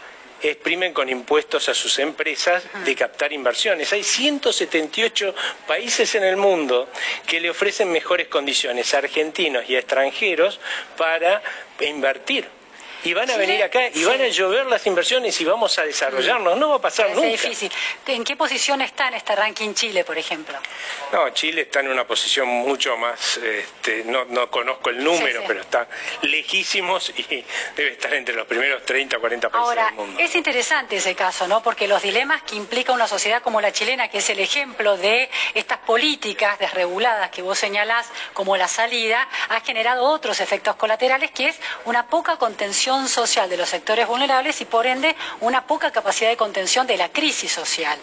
exprimen 0.49 0.93
con 0.93 1.09
impuestos 1.09 1.69
a 1.69 1.73
sus 1.73 1.99
empresas 1.99 2.63
de 2.85 2.95
captar 2.95 3.33
inversiones. 3.33 3.91
Hay 3.93 4.03
178 4.03 5.35
países 5.67 6.15
en 6.15 6.23
el 6.23 6.37
mundo 6.37 6.89
que 7.27 7.39
le 7.39 7.49
ofrecen 7.49 7.91
mejores 7.91 8.27
condiciones 8.27 8.93
a 8.93 8.99
argentinos 8.99 9.63
y 9.69 9.75
a 9.75 9.79
extranjeros 9.79 10.59
para 10.97 11.41
invertir 11.81 12.47
y 13.05 13.13
van 13.13 13.29
a 13.29 13.37
venir 13.37 13.61
acá 13.61 13.87
y 13.93 14.03
van 14.03 14.19
a 14.19 14.27
llover 14.27 14.65
las 14.65 14.85
inversiones 14.87 15.39
y 15.39 15.45
vamos 15.45 15.77
a 15.77 15.83
desarrollarnos. 15.83 16.57
No 16.57 16.69
va 16.69 16.75
a 16.77 16.81
pasar 16.81 17.11
nunca. 17.11 17.27
Es 17.27 17.41
difícil. 17.41 17.71
¿En 18.07 18.23
qué 18.23 18.35
posición 18.35 18.81
está 18.81 19.07
en 19.09 19.13
este 19.13 19.35
ranking 19.35 19.73
Chile, 19.75 20.03
por 20.03 20.17
ejemplo? 20.17 20.57
No, 21.11 21.29
Chile 21.29 21.61
está 21.61 21.81
en 21.81 21.89
una 21.89 22.07
posición 22.07 22.47
mucho 22.47 22.97
más, 22.97 23.37
este, 23.37 24.03
no, 24.05 24.25
no 24.25 24.49
conozco 24.49 24.89
el 24.89 25.03
número, 25.03 25.43
pero 25.45 25.61
está 25.61 25.87
lejísimos 26.23 27.11
y 27.15 27.45
debe 27.75 27.91
estar 27.91 28.13
entre 28.13 28.33
los 28.33 28.47
primeros 28.47 28.83
30 28.83 29.17
o 29.17 29.19
40 29.19 29.49
países 29.49 29.75
del 29.75 29.93
mundo. 29.93 30.19
Es 30.19 30.35
interesante 30.35 30.95
ese 30.95 31.13
caso, 31.13 31.47
¿no? 31.47 31.61
Porque 31.61 31.87
los 31.87 32.01
dilemas 32.01 32.41
que 32.41 32.55
implica 32.55 32.91
una 32.91 33.07
sociedad 33.07 33.43
como 33.43 33.61
la 33.61 33.71
chilena, 33.71 34.07
que 34.07 34.17
es 34.17 34.29
el 34.31 34.39
ejemplo 34.39 34.97
de 34.97 35.29
estas 35.53 35.77
políticas 35.79 36.57
desreguladas 36.57 37.29
que 37.29 37.43
vos 37.43 37.59
señalás 37.59 38.09
como 38.33 38.57
la 38.57 38.67
salida, 38.67 39.27
ha 39.49 39.61
generado 39.61 40.05
otros 40.05 40.39
efectos 40.39 40.75
colaterales, 40.75 41.29
que 41.29 41.49
es 41.49 41.59
una 41.85 42.07
poca 42.07 42.37
contención 42.37 42.94
social 43.07 43.49
de 43.49 43.57
los 43.57 43.69
sectores 43.69 44.07
vulnerables 44.07 44.61
y 44.61 44.65
por 44.65 44.87
ende 44.87 45.15
una 45.41 45.67
poca 45.67 45.91
capacidad 45.91 46.29
de 46.29 46.37
contención 46.37 46.87
de 46.87 46.97
la 46.97 47.09
crisis 47.09 47.51
social. 47.51 47.97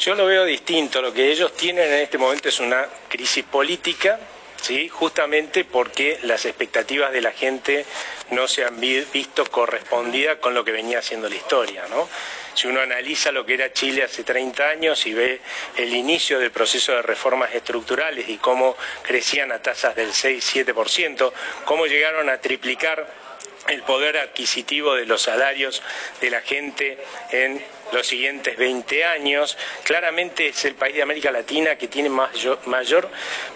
Yo 0.00 0.14
lo 0.14 0.24
veo 0.24 0.44
distinto. 0.44 1.02
Lo 1.02 1.12
que 1.12 1.30
ellos 1.30 1.54
tienen 1.54 1.92
en 1.92 2.00
este 2.00 2.16
momento 2.16 2.48
es 2.48 2.58
una 2.58 2.86
crisis 3.08 3.44
política, 3.44 4.18
¿sí? 4.60 4.88
justamente 4.88 5.64
porque 5.64 6.18
las 6.22 6.46
expectativas 6.46 7.12
de 7.12 7.20
la 7.20 7.32
gente 7.32 7.84
no 8.30 8.48
se 8.48 8.64
han 8.64 8.80
visto 8.80 9.44
correspondidas 9.44 10.38
con 10.38 10.54
lo 10.54 10.64
que 10.64 10.72
venía 10.72 11.00
haciendo 11.00 11.28
la 11.28 11.34
historia. 11.34 11.84
¿no? 11.90 12.08
Si 12.54 12.66
uno 12.66 12.80
analiza 12.80 13.30
lo 13.30 13.44
que 13.44 13.54
era 13.54 13.72
Chile 13.74 14.02
hace 14.02 14.24
30 14.24 14.68
años 14.70 15.06
y 15.06 15.12
ve 15.12 15.40
el 15.76 15.94
inicio 15.94 16.38
del 16.38 16.50
proceso 16.50 16.92
de 16.92 17.02
reformas 17.02 17.54
estructurales 17.54 18.26
y 18.28 18.38
cómo 18.38 18.76
crecían 19.02 19.52
a 19.52 19.60
tasas 19.60 19.94
del 19.94 20.12
6-7%, 20.12 21.30
cómo 21.66 21.86
llegaron 21.86 22.30
a 22.30 22.40
triplicar 22.40 23.29
el 23.70 23.82
poder 23.82 24.18
adquisitivo 24.18 24.94
de 24.94 25.06
los 25.06 25.22
salarios 25.22 25.82
de 26.20 26.30
la 26.30 26.40
gente 26.40 26.98
en 27.30 27.62
los 27.92 28.06
siguientes 28.06 28.56
20 28.56 29.04
años. 29.04 29.56
Claramente 29.84 30.48
es 30.48 30.64
el 30.64 30.74
país 30.74 30.94
de 30.94 31.02
América 31.02 31.30
Latina 31.30 31.76
que 31.76 31.88
tiene 31.88 32.08
mayor, 32.08 32.58
mayor, 32.66 33.08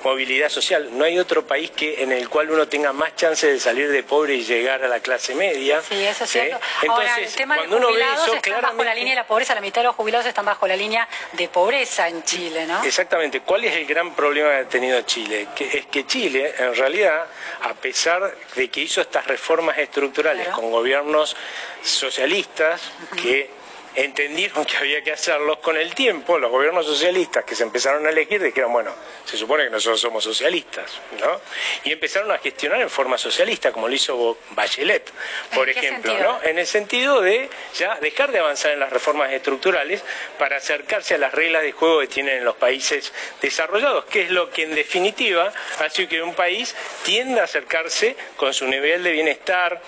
movilidad 0.02 0.48
social. 0.48 0.88
No 0.92 1.04
hay 1.04 1.18
otro 1.18 1.46
país 1.46 1.70
que 1.70 2.02
en 2.02 2.12
el 2.12 2.28
cual 2.28 2.50
uno 2.50 2.68
tenga 2.68 2.92
más 2.92 3.16
chance 3.16 3.46
de 3.46 3.58
salir 3.58 3.90
de 3.90 4.02
pobre 4.02 4.34
y 4.34 4.44
llegar 4.44 4.82
a 4.84 4.88
la 4.88 5.00
clase 5.00 5.34
media. 5.34 5.82
Sí, 5.82 6.04
eso 6.04 6.24
es 6.24 6.30
cierto. 6.30 6.58
Entonces, 6.82 7.28
el 7.28 7.34
tema 7.34 7.56
cuando 7.56 7.76
de 7.76 7.80
los 7.80 7.90
jubilados 7.90 8.28
uno 8.28 8.40
ve 8.42 8.50
eso, 8.50 8.60
bajo 8.62 8.84
la 8.84 8.94
línea 8.94 9.12
de 9.12 9.16
la 9.16 9.26
pobreza, 9.26 9.54
la 9.54 9.60
mitad 9.60 9.80
de 9.80 9.86
los 9.86 9.96
jubilados 9.96 10.26
están 10.26 10.44
bajo 10.44 10.66
la 10.66 10.76
línea 10.76 11.08
de 11.32 11.48
pobreza 11.48 12.08
en 12.08 12.22
Chile, 12.24 12.66
¿no? 12.66 12.82
Exactamente. 12.84 13.40
¿Cuál 13.40 13.64
es 13.64 13.74
el 13.76 13.86
gran 13.86 14.14
problema 14.14 14.50
que 14.50 14.56
ha 14.56 14.68
tenido 14.68 15.00
Chile? 15.02 15.48
Que 15.54 15.78
es 15.78 15.86
que 15.86 16.06
Chile, 16.06 16.54
en 16.58 16.74
realidad, 16.74 17.26
a 17.62 17.74
pesar 17.74 18.34
de 18.54 18.68
que 18.68 18.80
hizo 18.80 19.00
estas 19.00 19.26
reformas 19.26 19.78
estructurales 19.78 20.48
con 20.48 20.70
gobiernos 20.70 21.36
socialistas 21.82 22.80
que 23.20 23.63
entendieron 23.94 24.64
que 24.64 24.76
había 24.76 25.02
que 25.02 25.12
hacerlos 25.12 25.58
con 25.58 25.76
el 25.76 25.94
tiempo, 25.94 26.38
los 26.38 26.50
gobiernos 26.50 26.86
socialistas 26.86 27.44
que 27.44 27.54
se 27.54 27.62
empezaron 27.62 28.06
a 28.06 28.10
elegir 28.10 28.42
dijeron, 28.42 28.72
bueno, 28.72 28.92
se 29.24 29.36
supone 29.36 29.64
que 29.64 29.70
nosotros 29.70 30.00
somos 30.00 30.24
socialistas, 30.24 31.00
¿no? 31.20 31.40
Y 31.84 31.92
empezaron 31.92 32.30
a 32.32 32.38
gestionar 32.38 32.80
en 32.80 32.90
forma 32.90 33.16
socialista, 33.18 33.72
como 33.72 33.88
lo 33.88 33.94
hizo 33.94 34.38
Bachelet, 34.50 35.10
por 35.54 35.68
ejemplo, 35.68 36.18
¿no? 36.18 36.42
En 36.42 36.58
el 36.58 36.66
sentido 36.66 37.20
de 37.20 37.48
ya 37.74 37.96
dejar 38.00 38.32
de 38.32 38.40
avanzar 38.40 38.72
en 38.72 38.80
las 38.80 38.90
reformas 38.92 39.32
estructurales 39.32 40.02
para 40.38 40.56
acercarse 40.56 41.14
a 41.14 41.18
las 41.18 41.32
reglas 41.32 41.62
de 41.62 41.72
juego 41.72 42.00
que 42.00 42.08
tienen 42.08 42.38
en 42.38 42.44
los 42.44 42.56
países 42.56 43.12
desarrollados, 43.40 44.06
que 44.06 44.22
es 44.22 44.30
lo 44.30 44.50
que 44.50 44.64
en 44.64 44.74
definitiva 44.74 45.52
hace 45.78 46.08
que 46.08 46.22
un 46.22 46.34
país 46.34 46.74
tienda 47.04 47.42
a 47.42 47.44
acercarse 47.44 48.16
con 48.36 48.52
su 48.52 48.66
nivel 48.66 49.02
de 49.02 49.12
bienestar, 49.12 49.80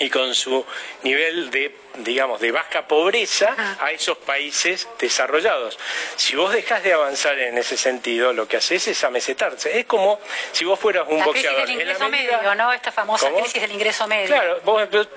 y 0.00 0.10
con 0.10 0.34
su 0.34 0.64
nivel 1.02 1.50
de 1.50 1.72
digamos, 1.98 2.40
de 2.40 2.52
baja 2.52 2.86
pobreza 2.86 3.76
a 3.80 3.90
esos 3.90 4.16
países 4.18 4.88
desarrollados. 4.98 5.78
Si 6.16 6.36
vos 6.36 6.52
dejas 6.52 6.82
de 6.82 6.92
avanzar 6.92 7.38
en 7.38 7.58
ese 7.58 7.76
sentido, 7.76 8.32
lo 8.32 8.46
que 8.46 8.56
haces 8.56 8.88
es 8.88 9.04
amesetarse. 9.04 9.78
Es 9.78 9.86
como 9.86 10.20
si 10.52 10.64
vos 10.64 10.78
fueras 10.78 11.06
un 11.08 11.22
boxeador. 11.22 11.64
Crisis 11.64 11.78
del 11.78 11.88
ingreso 11.88 12.08
medio, 12.08 12.54
¿no? 12.54 12.72
Esta 12.72 12.92
famosa 12.92 13.30
crisis 13.30 13.60
del 13.60 13.72
ingreso 13.72 14.06
medio. 14.06 14.26
Claro, 14.28 14.60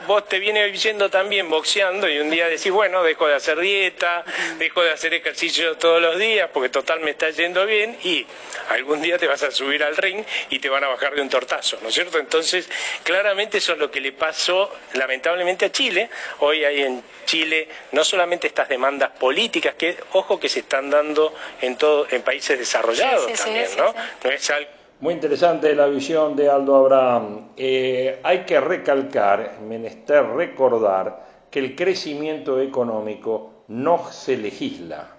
vos, 0.07 0.27
te 0.27 0.39
vienes 0.39 0.81
yendo 0.81 1.09
también 1.09 1.49
boxeando 1.49 2.09
y 2.09 2.19
un 2.19 2.29
día 2.29 2.47
decís, 2.47 2.71
bueno, 2.71 3.03
dejo 3.03 3.27
de 3.27 3.35
hacer 3.35 3.59
dieta, 3.59 4.23
dejo 4.57 4.83
de 4.83 4.91
hacer 4.91 5.13
ejercicio 5.13 5.77
todos 5.77 6.01
los 6.01 6.17
días 6.17 6.49
porque 6.53 6.69
total 6.69 6.99
me 7.01 7.11
está 7.11 7.29
yendo 7.29 7.65
bien 7.65 7.97
y 8.03 8.25
algún 8.69 9.01
día 9.01 9.17
te 9.17 9.27
vas 9.27 9.43
a 9.43 9.51
subir 9.51 9.83
al 9.83 9.95
ring 9.95 10.23
y 10.49 10.59
te 10.59 10.69
van 10.69 10.83
a 10.83 10.87
bajar 10.87 11.13
de 11.15 11.21
un 11.21 11.29
tortazo, 11.29 11.77
¿no 11.81 11.89
es 11.89 11.93
cierto? 11.93 12.17
Entonces, 12.17 12.69
claramente 13.03 13.59
eso 13.59 13.73
es 13.73 13.79
lo 13.79 13.91
que 13.91 14.01
le 14.01 14.11
pasó 14.11 14.72
lamentablemente 14.93 15.65
a 15.65 15.71
Chile. 15.71 16.09
Hoy 16.39 16.63
hay 16.63 16.81
en 16.81 17.03
Chile 17.25 17.67
no 17.91 18.03
solamente 18.03 18.47
estas 18.47 18.69
demandas 18.69 19.11
políticas, 19.11 19.75
que 19.75 19.97
ojo 20.13 20.39
que 20.39 20.49
se 20.49 20.59
están 20.59 20.89
dando 20.89 21.33
en, 21.61 21.75
todo, 21.77 22.07
en 22.09 22.21
países 22.21 22.57
desarrollados 22.57 23.31
también, 23.33 23.67
¿no? 23.77 23.93
No 24.23 24.31
es 24.31 24.49
algo 24.49 24.69
muy 25.03 25.15
interesante 25.15 25.75
la 25.75 25.87
visión 25.87 26.33
de 26.33 26.49
Aldo 26.49 26.77
Abraham. 26.77 27.49
Eh, 27.57 28.21
hay 28.23 28.45
que 28.45 28.57
recalcar, 28.61 29.59
menester 29.59 30.25
recordar, 30.25 31.25
que 31.51 31.59
el 31.59 31.75
crecimiento 31.75 32.61
económico 32.61 33.65
no 33.67 34.09
se 34.09 34.37
legisla, 34.37 35.09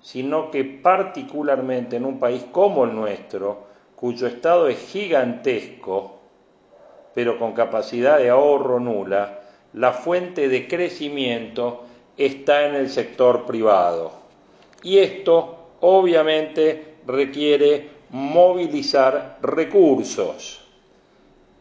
sino 0.00 0.52
que 0.52 0.62
particularmente 0.62 1.96
en 1.96 2.04
un 2.04 2.20
país 2.20 2.44
como 2.52 2.84
el 2.84 2.94
nuestro, 2.94 3.66
cuyo 3.96 4.28
estado 4.28 4.68
es 4.68 4.78
gigantesco, 4.78 6.20
pero 7.14 7.38
con 7.38 7.52
capacidad 7.52 8.18
de 8.18 8.30
ahorro 8.30 8.80
nula, 8.80 9.40
la 9.72 9.92
fuente 9.92 10.48
de 10.48 10.68
crecimiento 10.68 11.84
está 12.16 12.66
en 12.66 12.74
el 12.74 12.90
sector 12.90 13.44
privado. 13.44 14.12
Y 14.82 14.98
esto 14.98 15.56
obviamente 15.80 16.96
requiere 17.06 17.88
movilizar 18.10 19.38
recursos, 19.42 20.60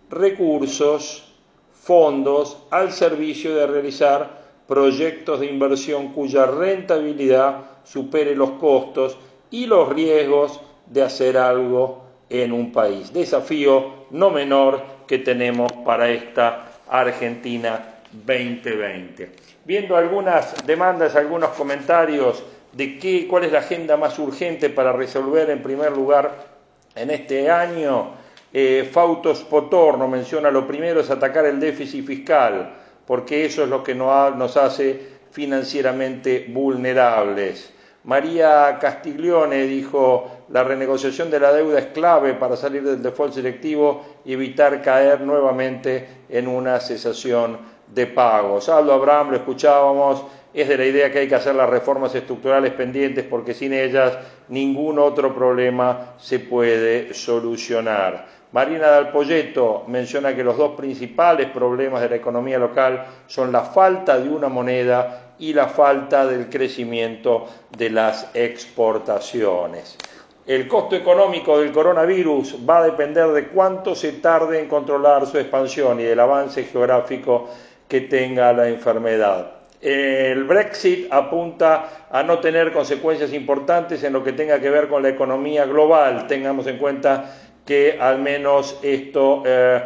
recursos, 0.09 1.33
fondos 1.71 2.57
al 2.69 2.91
servicio 2.91 3.55
de 3.55 3.67
realizar 3.67 4.43
proyectos 4.67 5.39
de 5.39 5.47
inversión 5.47 6.13
cuya 6.13 6.45
rentabilidad 6.45 7.65
supere 7.83 8.35
los 8.35 8.51
costos 8.51 9.17
y 9.51 9.65
los 9.65 9.89
riesgos 9.89 10.61
de 10.87 11.01
hacer 11.01 11.37
algo 11.37 12.03
en 12.29 12.53
un 12.53 12.71
país. 12.71 13.11
Desafío 13.11 14.05
no 14.11 14.29
menor 14.29 14.81
que 15.13 15.19
tenemos 15.19 15.71
para 15.85 16.09
esta 16.09 16.71
Argentina 16.89 17.97
2020. 18.11 19.29
Viendo 19.63 19.95
algunas 19.95 20.55
demandas, 20.65 21.15
algunos 21.15 21.51
comentarios 21.51 22.43
de 22.71 22.97
qué, 22.97 23.27
cuál 23.27 23.43
es 23.43 23.51
la 23.51 23.59
agenda 23.59 23.95
más 23.95 24.17
urgente 24.17 24.71
para 24.71 24.91
resolver 24.91 25.51
en 25.51 25.61
primer 25.61 25.91
lugar 25.91 26.47
en 26.95 27.11
este 27.11 27.47
año. 27.51 28.15
Eh, 28.51 28.89
Fautos 28.91 29.43
Potorno 29.43 30.07
menciona 30.07 30.49
lo 30.49 30.65
primero 30.65 31.01
es 31.01 31.11
atacar 31.11 31.45
el 31.45 31.59
déficit 31.59 32.07
fiscal, 32.07 32.73
porque 33.05 33.45
eso 33.45 33.61
es 33.65 33.69
lo 33.69 33.83
que 33.83 33.93
nos 33.93 34.57
hace 34.57 34.99
financieramente 35.29 36.47
vulnerables. 36.49 37.71
María 38.05 38.77
Castiglione 38.79 39.63
dijo, 39.63 40.29
la 40.49 40.63
renegociación 40.63 41.31
de 41.31 41.39
la 41.39 41.53
deuda 41.53 41.79
es 41.79 41.85
clave 41.87 42.33
para 42.33 42.57
salir 42.57 42.83
del 42.83 43.01
default 43.01 43.33
selectivo 43.33 44.03
y 44.25 44.33
evitar 44.33 44.81
caer 44.81 45.21
nuevamente 45.21 46.23
en 46.27 46.49
una 46.49 46.81
cesación 46.81 47.59
de 47.87 48.07
pagos. 48.07 48.67
Aldo 48.67 48.93
Abraham, 48.93 49.31
lo 49.31 49.37
escuchábamos, 49.37 50.23
es 50.53 50.67
de 50.67 50.77
la 50.77 50.85
idea 50.85 51.11
que 51.11 51.19
hay 51.19 51.27
que 51.27 51.35
hacer 51.35 51.55
las 51.55 51.69
reformas 51.69 52.13
estructurales 52.13 52.73
pendientes 52.73 53.25
porque 53.27 53.53
sin 53.53 53.73
ellas 53.73 54.17
ningún 54.49 54.99
otro 54.99 55.33
problema 55.33 56.13
se 56.17 56.39
puede 56.39 57.13
solucionar. 57.13 58.25
Marina 58.51 58.87
Dalpolleto 58.87 59.85
menciona 59.87 60.35
que 60.35 60.43
los 60.43 60.55
dos 60.55 60.75
principales 60.75 61.49
problemas 61.49 62.01
de 62.01 62.09
la 62.09 62.15
economía 62.17 62.59
local 62.59 63.03
son 63.25 63.51
la 63.51 63.61
falta 63.61 64.19
de 64.19 64.29
una 64.29 64.47
moneda 64.47 65.33
y 65.39 65.53
la 65.53 65.67
falta 65.67 66.27
del 66.27 66.49
crecimiento 66.49 67.47
de 67.75 67.89
las 67.89 68.29
exportaciones. 68.35 69.97
El 70.45 70.67
costo 70.67 70.95
económico 70.95 71.57
del 71.57 71.71
coronavirus 71.71 72.57
va 72.69 72.79
a 72.79 72.83
depender 72.83 73.29
de 73.29 73.47
cuánto 73.47 73.95
se 73.95 74.11
tarde 74.13 74.59
en 74.59 74.67
controlar 74.67 75.25
su 75.25 75.39
expansión 75.39 75.99
y 75.99 76.03
del 76.03 76.19
avance 76.19 76.65
geográfico 76.65 77.49
que 77.87 78.01
tenga 78.01 78.53
la 78.53 78.67
enfermedad. 78.67 79.62
El 79.83 80.45
Brexit 80.45 81.11
apunta 81.11 82.07
a 82.09 82.23
no 82.23 82.39
tener 82.39 82.71
consecuencias 82.71 83.33
importantes 83.33 84.01
en 84.05 84.13
lo 84.13 84.23
que 84.23 84.31
tenga 84.31 84.61
que 84.61 84.69
ver 84.69 84.87
con 84.87 85.03
la 85.03 85.09
economía 85.09 85.65
global. 85.65 86.25
Tengamos 86.25 86.67
en 86.67 86.77
cuenta 86.77 87.35
que 87.65 87.97
al 87.99 88.19
menos 88.19 88.79
esto 88.81 89.43
eh, 89.45 89.81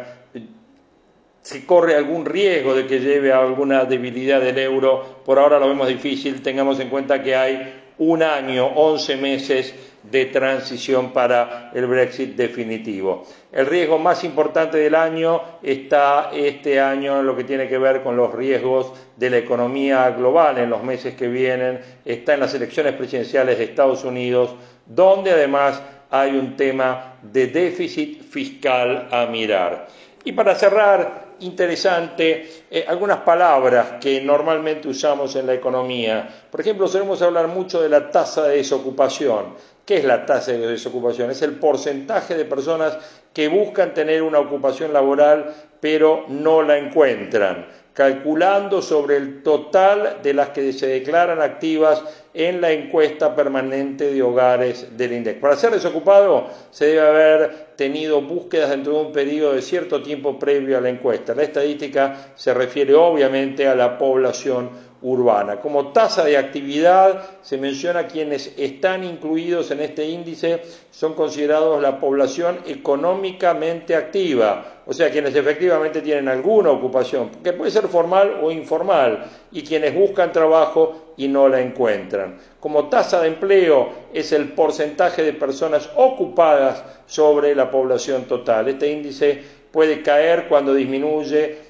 se 1.42 1.66
corre 1.66 1.96
algún 1.96 2.24
riesgo 2.26 2.76
de 2.76 2.86
que 2.86 3.00
lleve 3.00 3.32
a 3.32 3.40
alguna 3.40 3.86
debilidad 3.86 4.40
del 4.40 4.58
euro. 4.58 5.22
Por 5.24 5.40
ahora 5.40 5.58
lo 5.58 5.68
vemos 5.68 5.88
difícil. 5.88 6.42
Tengamos 6.42 6.78
en 6.78 6.90
cuenta 6.90 7.20
que 7.20 7.34
hay 7.34 7.74
un 7.98 8.22
año, 8.22 8.66
once 8.66 9.16
meses 9.16 9.74
de 10.10 10.26
transición 10.26 11.12
para 11.12 11.70
el 11.74 11.86
Brexit 11.86 12.34
definitivo. 12.36 13.24
El 13.52 13.66
riesgo 13.66 13.98
más 13.98 14.24
importante 14.24 14.78
del 14.78 14.94
año 14.94 15.40
está 15.62 16.30
este 16.32 16.80
año 16.80 17.20
en 17.20 17.26
lo 17.26 17.36
que 17.36 17.44
tiene 17.44 17.68
que 17.68 17.78
ver 17.78 18.02
con 18.02 18.16
los 18.16 18.32
riesgos 18.34 18.92
de 19.16 19.30
la 19.30 19.38
economía 19.38 20.10
global 20.10 20.58
en 20.58 20.70
los 20.70 20.82
meses 20.82 21.14
que 21.14 21.28
vienen, 21.28 21.80
está 22.04 22.34
en 22.34 22.40
las 22.40 22.54
elecciones 22.54 22.94
presidenciales 22.94 23.58
de 23.58 23.64
Estados 23.64 24.04
Unidos, 24.04 24.54
donde 24.86 25.32
además 25.32 25.82
hay 26.10 26.36
un 26.36 26.56
tema 26.56 27.16
de 27.22 27.48
déficit 27.48 28.22
fiscal 28.22 29.08
a 29.10 29.26
mirar. 29.26 29.88
Y 30.24 30.32
para 30.32 30.54
cerrar, 30.54 31.28
interesante 31.40 32.64
eh, 32.70 32.84
algunas 32.86 33.18
palabras 33.18 33.94
que 34.00 34.20
normalmente 34.20 34.88
usamos 34.88 35.36
en 35.36 35.46
la 35.46 35.54
economía. 35.54 36.46
Por 36.50 36.60
ejemplo, 36.60 36.88
solemos 36.88 37.22
hablar 37.22 37.48
mucho 37.48 37.80
de 37.80 37.88
la 37.88 38.10
tasa 38.10 38.44
de 38.44 38.56
desocupación. 38.56 39.54
¿Qué 39.88 39.96
es 39.96 40.04
la 40.04 40.26
tasa 40.26 40.52
de 40.52 40.66
desocupación? 40.66 41.30
Es 41.30 41.40
el 41.40 41.52
porcentaje 41.52 42.34
de 42.34 42.44
personas 42.44 42.98
que 43.32 43.48
buscan 43.48 43.94
tener 43.94 44.22
una 44.22 44.38
ocupación 44.38 44.92
laboral 44.92 45.54
pero 45.80 46.26
no 46.28 46.60
la 46.60 46.76
encuentran, 46.76 47.66
calculando 47.94 48.82
sobre 48.82 49.16
el 49.16 49.42
total 49.42 50.18
de 50.22 50.34
las 50.34 50.50
que 50.50 50.74
se 50.74 50.88
declaran 50.88 51.40
activas 51.40 52.04
en 52.34 52.60
la 52.60 52.70
encuesta 52.70 53.34
permanente 53.34 54.12
de 54.12 54.22
hogares 54.22 54.94
del 54.94 55.14
INDEC. 55.14 55.40
Para 55.40 55.56
ser 55.56 55.70
desocupado 55.70 56.48
se 56.70 56.88
debe 56.88 57.00
haber 57.00 57.68
tenido 57.76 58.20
búsquedas 58.20 58.68
dentro 58.68 58.92
de 58.92 59.06
un 59.06 59.12
periodo 59.12 59.54
de 59.54 59.62
cierto 59.62 60.02
tiempo 60.02 60.38
previo 60.38 60.76
a 60.76 60.82
la 60.82 60.90
encuesta. 60.90 61.34
La 61.34 61.44
estadística 61.44 62.32
se 62.34 62.52
refiere 62.52 62.94
obviamente 62.94 63.66
a 63.66 63.74
la 63.74 63.96
población 63.96 64.68
urbana. 65.02 65.60
Como 65.60 65.92
tasa 65.92 66.24
de 66.24 66.36
actividad 66.36 67.22
se 67.42 67.58
menciona 67.58 68.06
quienes 68.06 68.54
están 68.56 69.04
incluidos 69.04 69.70
en 69.70 69.80
este 69.80 70.06
índice 70.06 70.62
son 70.90 71.14
considerados 71.14 71.80
la 71.80 72.00
población 72.00 72.58
económicamente 72.66 73.94
activa, 73.94 74.82
o 74.86 74.92
sea, 74.92 75.10
quienes 75.10 75.34
efectivamente 75.36 76.00
tienen 76.00 76.28
alguna 76.28 76.70
ocupación, 76.70 77.30
que 77.44 77.52
puede 77.52 77.70
ser 77.70 77.88
formal 77.88 78.40
o 78.42 78.50
informal, 78.50 79.26
y 79.52 79.62
quienes 79.62 79.94
buscan 79.94 80.32
trabajo 80.32 81.14
y 81.16 81.28
no 81.28 81.48
la 81.48 81.60
encuentran. 81.60 82.38
Como 82.60 82.88
tasa 82.88 83.20
de 83.20 83.28
empleo 83.28 83.90
es 84.12 84.32
el 84.32 84.52
porcentaje 84.52 85.22
de 85.22 85.32
personas 85.32 85.90
ocupadas 85.96 86.82
sobre 87.06 87.54
la 87.54 87.70
población 87.70 88.24
total. 88.24 88.68
Este 88.68 88.90
índice 88.90 89.42
puede 89.70 90.02
caer 90.02 90.48
cuando 90.48 90.74
disminuye 90.74 91.67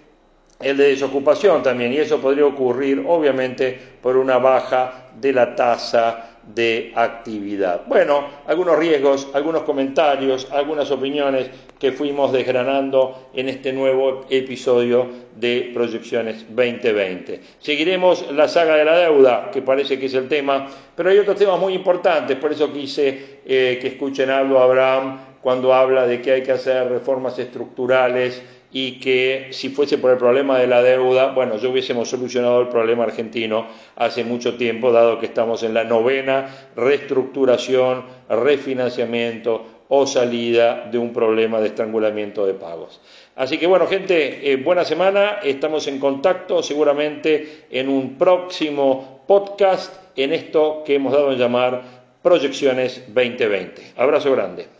el 0.60 0.76
de 0.76 0.88
desocupación 0.88 1.62
también, 1.62 1.92
y 1.92 1.98
eso 1.98 2.20
podría 2.20 2.46
ocurrir 2.46 3.04
obviamente 3.06 3.78
por 4.02 4.16
una 4.16 4.38
baja 4.38 5.08
de 5.20 5.32
la 5.32 5.54
tasa 5.54 6.38
de 6.54 6.92
actividad. 6.94 7.82
Bueno, 7.86 8.26
algunos 8.46 8.78
riesgos, 8.78 9.28
algunos 9.34 9.62
comentarios, 9.62 10.48
algunas 10.50 10.90
opiniones 10.90 11.50
que 11.78 11.92
fuimos 11.92 12.32
desgranando 12.32 13.28
en 13.34 13.50
este 13.50 13.72
nuevo 13.72 14.24
episodio 14.30 15.06
de 15.36 15.70
Proyecciones 15.74 16.46
2020. 16.48 17.40
Seguiremos 17.60 18.32
la 18.32 18.48
saga 18.48 18.76
de 18.76 18.84
la 18.84 18.98
deuda, 18.98 19.50
que 19.52 19.62
parece 19.62 19.98
que 19.98 20.06
es 20.06 20.14
el 20.14 20.26
tema, 20.26 20.66
pero 20.96 21.10
hay 21.10 21.18
otros 21.18 21.36
temas 21.36 21.60
muy 21.60 21.74
importantes, 21.74 22.36
por 22.38 22.50
eso 22.50 22.72
quise 22.72 23.40
eh, 23.44 23.78
que 23.80 23.88
escuchen 23.88 24.30
algo 24.30 24.58
a 24.58 24.64
Abraham 24.64 25.18
cuando 25.42 25.72
habla 25.72 26.06
de 26.06 26.20
que 26.20 26.32
hay 26.32 26.42
que 26.42 26.52
hacer 26.52 26.88
reformas 26.88 27.38
estructurales 27.38 28.42
y 28.70 29.00
que 29.00 29.48
si 29.50 29.70
fuese 29.70 29.98
por 29.98 30.10
el 30.10 30.18
problema 30.18 30.58
de 30.58 30.66
la 30.66 30.82
deuda, 30.82 31.32
bueno, 31.32 31.56
ya 31.56 31.68
hubiésemos 31.68 32.08
solucionado 32.08 32.60
el 32.60 32.68
problema 32.68 33.04
argentino 33.04 33.66
hace 33.96 34.24
mucho 34.24 34.56
tiempo, 34.56 34.92
dado 34.92 35.18
que 35.18 35.26
estamos 35.26 35.62
en 35.62 35.74
la 35.74 35.84
novena 35.84 36.48
reestructuración, 36.76 38.04
refinanciamiento 38.28 39.64
o 39.88 40.06
salida 40.06 40.88
de 40.90 40.98
un 40.98 41.12
problema 41.12 41.60
de 41.60 41.68
estrangulamiento 41.68 42.46
de 42.46 42.54
pagos. 42.54 43.00
Así 43.36 43.56
que 43.56 43.66
bueno, 43.66 43.86
gente, 43.86 44.52
eh, 44.52 44.56
buena 44.56 44.84
semana, 44.84 45.38
estamos 45.42 45.86
en 45.86 45.98
contacto 45.98 46.62
seguramente 46.62 47.64
en 47.70 47.88
un 47.88 48.18
próximo 48.18 49.22
podcast 49.26 49.94
en 50.16 50.32
esto 50.32 50.82
que 50.84 50.96
hemos 50.96 51.12
dado 51.12 51.30
a 51.30 51.34
llamar 51.34 51.98
Proyecciones 52.22 53.04
2020. 53.06 53.92
Abrazo 53.96 54.32
grande. 54.32 54.68